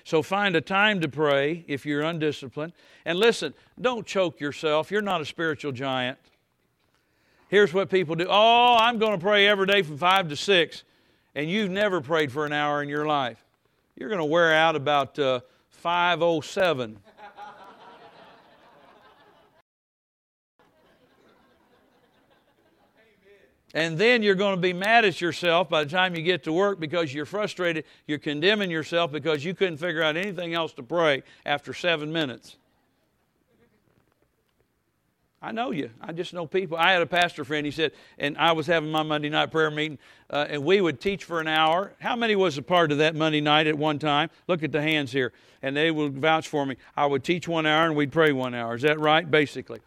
[0.03, 2.73] So find a time to pray if you're undisciplined.
[3.05, 4.91] And listen, don't choke yourself.
[4.91, 6.17] You're not a spiritual giant.
[7.47, 10.83] Here's what people do Oh, I'm going to pray every day from 5 to 6,
[11.35, 13.43] and you've never prayed for an hour in your life.
[13.95, 16.99] You're going to wear out about uh, 507.
[23.73, 26.53] And then you're going to be mad at yourself by the time you get to
[26.53, 27.85] work because you're frustrated.
[28.07, 32.57] You're condemning yourself because you couldn't figure out anything else to pray after seven minutes.
[35.41, 35.89] I know you.
[36.01, 36.77] I just know people.
[36.77, 39.71] I had a pastor friend, he said, and I was having my Monday night prayer
[39.71, 39.97] meeting,
[40.29, 41.93] uh, and we would teach for an hour.
[41.99, 44.29] How many was a part of that Monday night at one time?
[44.47, 45.31] Look at the hands here.
[45.61, 46.75] And they would vouch for me.
[46.95, 48.75] I would teach one hour and we'd pray one hour.
[48.75, 49.29] Is that right?
[49.29, 49.79] Basically.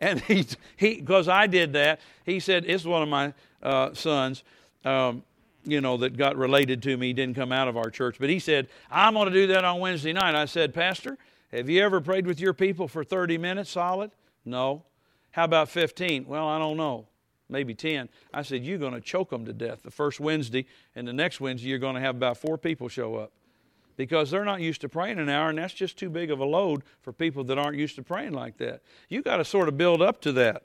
[0.00, 3.32] And he, he because I did that, he said, it's one of my
[3.62, 4.42] uh, sons.
[4.84, 5.22] Um,
[5.64, 7.08] you know, that got related to me.
[7.08, 8.18] He didn't come out of our church.
[8.20, 10.36] But he said, I'm going to do that on Wednesday night.
[10.36, 11.18] I said, Pastor,
[11.50, 14.12] have you ever prayed with your people for 30 minutes solid?
[14.44, 14.84] No.
[15.32, 16.26] How about 15?
[16.26, 17.08] Well, I don't know.
[17.48, 18.08] Maybe 10.
[18.32, 21.40] I said, You're going to choke them to death the first Wednesday, and the next
[21.40, 23.32] Wednesday, you're going to have about four people show up
[23.96, 26.44] because they're not used to praying an hour, and that's just too big of a
[26.44, 28.82] load for people that aren't used to praying like that.
[29.08, 30.62] You got to sort of build up to that.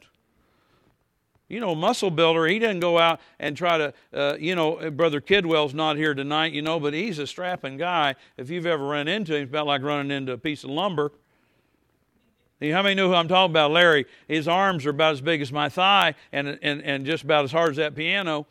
[1.47, 5.19] You know, muscle builder, he doesn't go out and try to, uh, you know, Brother
[5.19, 8.15] Kidwell's not here tonight, you know, but he's a strapping guy.
[8.37, 11.11] If you've ever run into him, it's about like running into a piece of lumber.
[12.61, 13.71] How many know who I'm talking about?
[13.71, 14.05] Larry.
[14.27, 17.51] His arms are about as big as my thigh and, and, and just about as
[17.51, 18.45] hard as that piano.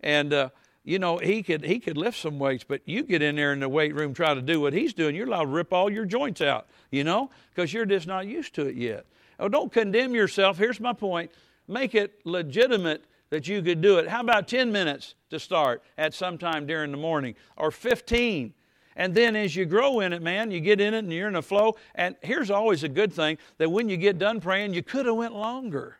[0.00, 0.48] And, uh,
[0.84, 3.60] you know, he could, he could lift some weights, but you get in there in
[3.60, 6.06] the weight room, try to do what he's doing, you're allowed to rip all your
[6.06, 9.04] joints out, you know, because you're just not used to it yet.
[9.38, 10.58] Oh, don't condemn yourself.
[10.58, 11.30] Here's my point
[11.68, 14.08] make it legitimate that you could do it.
[14.08, 18.52] How about 10 minutes to start at some time during the morning or 15?
[18.96, 21.36] And then as you grow in it, man, you get in it and you're in
[21.36, 21.76] a flow.
[21.94, 25.14] And here's always a good thing that when you get done praying, you could have
[25.14, 25.96] went longer.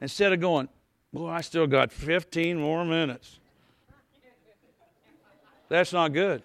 [0.00, 0.68] Instead of going,
[1.12, 3.38] well, I still got 15 more minutes.
[5.72, 6.42] That's not good.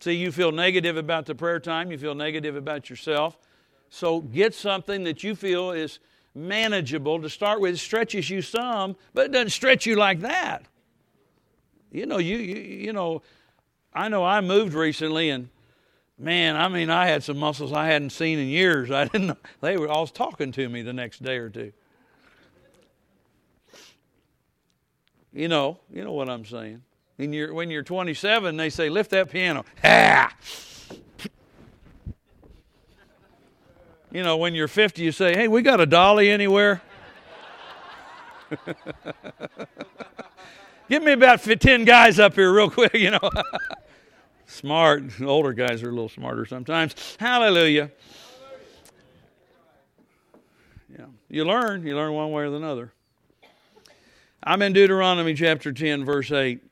[0.00, 3.36] See, you feel negative about the prayer time, you feel negative about yourself.
[3.90, 5.98] So get something that you feel is
[6.34, 7.74] manageable to start with.
[7.74, 10.64] It stretches you some, but it doesn't stretch you like that.
[11.92, 13.20] You know, you, you, you know,
[13.92, 15.50] I know I moved recently and
[16.18, 18.90] man, I mean, I had some muscles I hadn't seen in years.
[18.90, 19.36] I didn't.
[19.60, 21.74] They were all talking to me the next day or two.
[25.32, 26.82] You know, you know what I'm saying.
[27.16, 29.64] When you're, when you're 27, they say, lift that piano.
[29.82, 30.32] Ah!
[34.10, 36.80] You know, when you're 50, you say, hey, we got a dolly anywhere?
[40.88, 43.30] Give me about 10 guys up here, real quick, you know.
[44.46, 45.20] Smart.
[45.20, 46.94] Older guys are a little smarter sometimes.
[47.20, 47.90] Hallelujah.
[50.88, 51.04] Yeah.
[51.28, 51.86] You learn.
[51.86, 52.94] You learn one way or another.
[54.48, 56.62] I'm in Deuteronomy chapter 10, verse 8.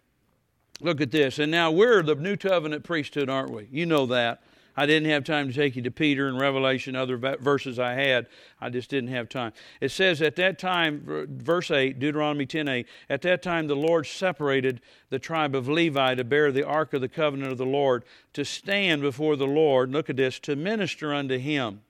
[0.81, 1.39] Look at this.
[1.39, 3.69] And now we're the new covenant priesthood, aren't we?
[3.71, 4.43] You know that.
[4.79, 8.29] I didn't have time to take you to Peter and Revelation, other verses I had.
[8.63, 9.53] I just didn't have time.
[9.83, 14.07] It says, at that time, verse 8, Deuteronomy 10 8, at that time the Lord
[14.07, 18.05] separated the tribe of Levi to bear the ark of the covenant of the Lord,
[18.33, 21.83] to stand before the Lord, look at this, to minister unto him.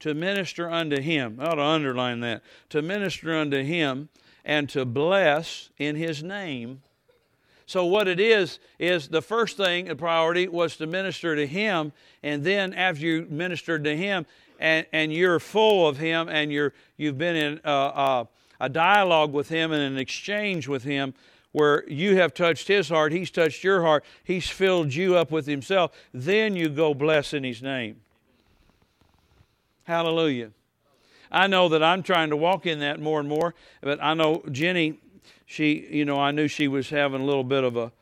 [0.00, 1.38] To minister unto him.
[1.40, 2.42] I ought to underline that.
[2.70, 4.08] To minister unto him
[4.46, 6.80] and to bless in his name
[7.68, 11.92] so, what it is, is the first thing, the priority was to minister to Him.
[12.22, 14.24] And then, after you ministered to Him
[14.60, 18.24] and, and you're full of Him and you're, you've been in uh, uh,
[18.60, 21.12] a dialogue with Him and an exchange with Him
[21.50, 25.46] where you have touched His heart, He's touched your heart, He's filled you up with
[25.46, 27.96] Himself, then you go bless in His name.
[29.84, 30.50] Hallelujah.
[31.30, 33.54] I know that I'm trying to walk in that more and more.
[33.80, 34.98] But I know Jenny,
[35.46, 37.92] she, you know, I knew she was having a little bit of a,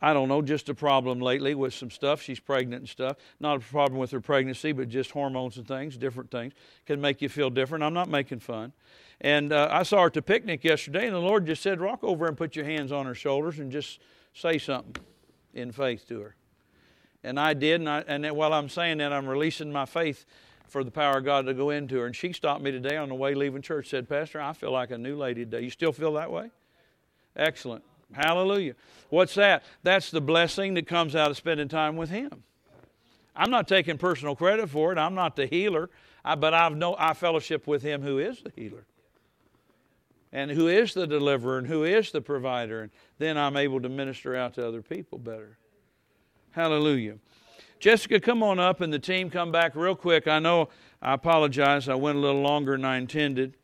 [0.00, 2.20] I don't know, just a problem lately with some stuff.
[2.20, 3.16] She's pregnant and stuff.
[3.40, 6.52] Not a problem with her pregnancy, but just hormones and things, different things
[6.86, 7.84] can make you feel different.
[7.84, 8.72] I'm not making fun.
[9.20, 12.04] And uh, I saw her at the picnic yesterday, and the Lord just said, Walk
[12.04, 14.00] over and put your hands on her shoulders and just
[14.34, 15.02] say something
[15.54, 16.34] in faith to her.
[17.22, 20.26] And I did, and, I, and while I'm saying that, I'm releasing my faith
[20.68, 22.06] for the power of God to go into her.
[22.06, 24.90] And she stopped me today on the way leaving church, said, Pastor, I feel like
[24.90, 25.62] a new lady today.
[25.62, 26.50] You still feel that way?
[27.36, 27.84] Excellent.
[28.12, 28.74] Hallelujah.
[29.10, 29.64] What's that?
[29.82, 32.42] That's the blessing that comes out of spending time with Him.
[33.36, 34.98] I'm not taking personal credit for it.
[34.98, 35.90] I'm not the healer,
[36.24, 38.86] I, but I've no, I fellowship with Him who is the healer
[40.34, 42.82] and who is the deliverer and who is the provider.
[42.82, 45.56] And then I'm able to minister out to other people better.
[46.50, 47.14] Hallelujah.
[47.80, 50.26] Jessica, come on up and the team come back real quick.
[50.26, 50.68] I know
[51.02, 51.88] I apologize.
[51.88, 53.54] I went a little longer than I intended.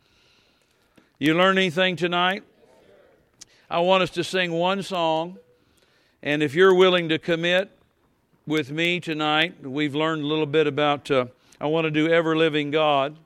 [1.18, 2.44] You learn anything tonight?
[3.70, 5.38] I want us to sing one song.
[6.22, 7.70] And if you're willing to commit
[8.46, 11.26] with me tonight, we've learned a little bit about, uh,
[11.60, 13.16] I want to do Ever Living God.